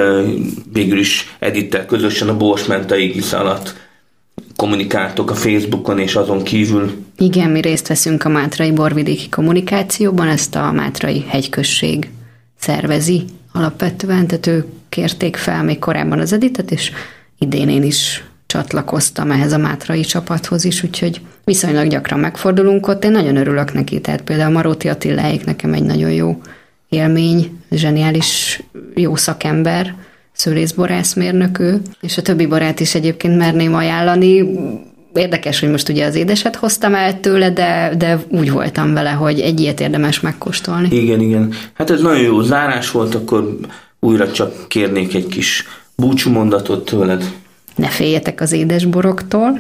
végül 0.74 1.00
is 1.00 1.36
Edittel 1.40 1.86
közösen 1.86 2.30
a 2.30 2.38
Bors 2.38 2.66
Menta 2.66 2.98
égisze 2.98 3.38
alatt 3.38 3.76
kommunikáltok 4.56 5.30
a 5.30 5.36
Facebookon 5.36 6.00
és 6.00 6.16
azon 6.16 6.44
kívül. 6.44 6.92
Igen, 7.18 7.50
mi 7.50 7.62
részt 7.62 7.88
veszünk 7.88 8.24
a 8.24 8.30
Mátrai 8.30 8.72
borvidéki 8.72 9.30
kommunikációban, 9.30 10.28
ezt 10.28 10.56
a 10.56 10.72
Mátrai 10.72 11.26
hegyközség 11.28 12.10
szervezi 12.60 13.24
alapvetően, 13.52 14.28
tehát 14.28 14.48
ők 14.48 14.66
kérték 14.90 15.36
fel 15.36 15.64
még 15.64 15.80
korábban 15.80 16.20
az 16.20 16.34
editet, 16.34 16.72
és 16.72 16.92
idén 17.40 17.70
én 17.70 17.84
is 17.84 18.24
csatlakoztam 18.46 19.32
ehhez 19.32 19.52
a 19.52 19.58
Mátrai 19.58 20.02
csapathoz 20.02 20.66
is, 20.66 20.84
úgyhogy 20.84 21.22
viszonylag 21.44 21.88
gyakran 21.88 22.20
megfordulunk 22.20 22.88
ott. 22.88 23.04
Én 23.04 23.12
nagyon 23.12 23.36
örülök 23.36 23.74
neki, 23.74 24.02
tehát 24.02 24.22
például 24.22 24.52
Maróti 24.52 24.88
Attiláék 24.88 25.46
nekem 25.46 25.74
egy 25.74 25.84
nagyon 25.84 26.12
jó 26.12 26.42
élmény, 26.90 27.60
zseniális, 27.72 28.62
jó 28.96 29.16
szakember, 29.16 29.96
szőlészborászmérnök 30.32 31.60
ő, 31.60 31.82
és 32.02 32.18
a 32.18 32.22
többi 32.22 32.46
barát 32.46 32.80
is 32.80 32.96
egyébként 32.96 33.38
merném 33.38 33.76
ajánlani. 33.76 34.46
Érdekes, 35.14 35.60
hogy 35.60 35.70
most 35.70 35.90
ugye 35.90 36.06
az 36.06 36.16
édeset 36.16 36.56
hoztam 36.56 36.96
el 36.96 37.20
tőle, 37.20 37.50
de, 37.50 37.94
de 37.98 38.20
úgy 38.30 38.52
voltam 38.52 38.94
vele, 38.94 39.10
hogy 39.10 39.40
egy 39.40 39.60
ilyet 39.60 39.80
érdemes 39.80 40.20
megkóstolni. 40.20 40.96
Igen, 40.96 41.22
igen. 41.22 41.54
Hát 41.74 41.90
ez 41.90 42.02
nagyon 42.02 42.22
jó 42.22 42.42
zárás 42.42 42.92
volt, 42.92 43.16
akkor 43.16 43.58
újra 44.00 44.32
csak 44.32 44.68
kérnék 44.68 45.14
egy 45.14 45.28
kis 45.28 45.64
búcsú 45.96 46.32
mondatot 46.32 46.86
tőled. 46.86 47.32
Ne 47.76 47.88
féljetek 47.88 48.42
az 48.42 48.52
édesboroktól, 48.52 49.58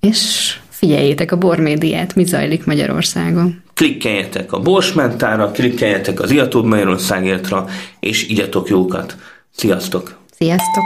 és 0.00 0.52
figyeljétek 0.68 1.32
a 1.32 1.36
bormédiát, 1.36 2.14
mi 2.14 2.24
zajlik 2.24 2.64
Magyarországon. 2.64 3.62
Klikkeljetek 3.82 4.52
a 4.52 4.60
Borsmentára, 4.60 5.50
klikkeljetek 5.50 6.20
az 6.20 6.30
Iatóbb 6.30 6.64
Magyarországértra, 6.64 7.66
és 8.00 8.28
igyatok 8.28 8.68
jókat. 8.68 9.16
Sziasztok! 9.50 10.18
Sziasztok! 10.38 10.84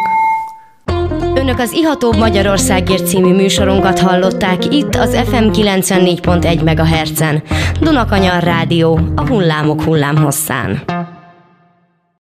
Önök 1.34 1.58
az 1.58 1.72
Ihatóbb 1.72 2.16
Magyarországért 2.16 3.06
című 3.06 3.34
műsorunkat 3.34 3.98
hallották 3.98 4.74
itt 4.74 4.94
az 4.94 5.16
FM 5.16 5.48
94.1 5.50 6.64
MHz-en. 6.64 7.42
Dunakanyar 7.80 8.42
Rádió, 8.42 9.00
a 9.14 9.26
hullámok 9.26 9.82
hullámhosszán. 9.82 10.82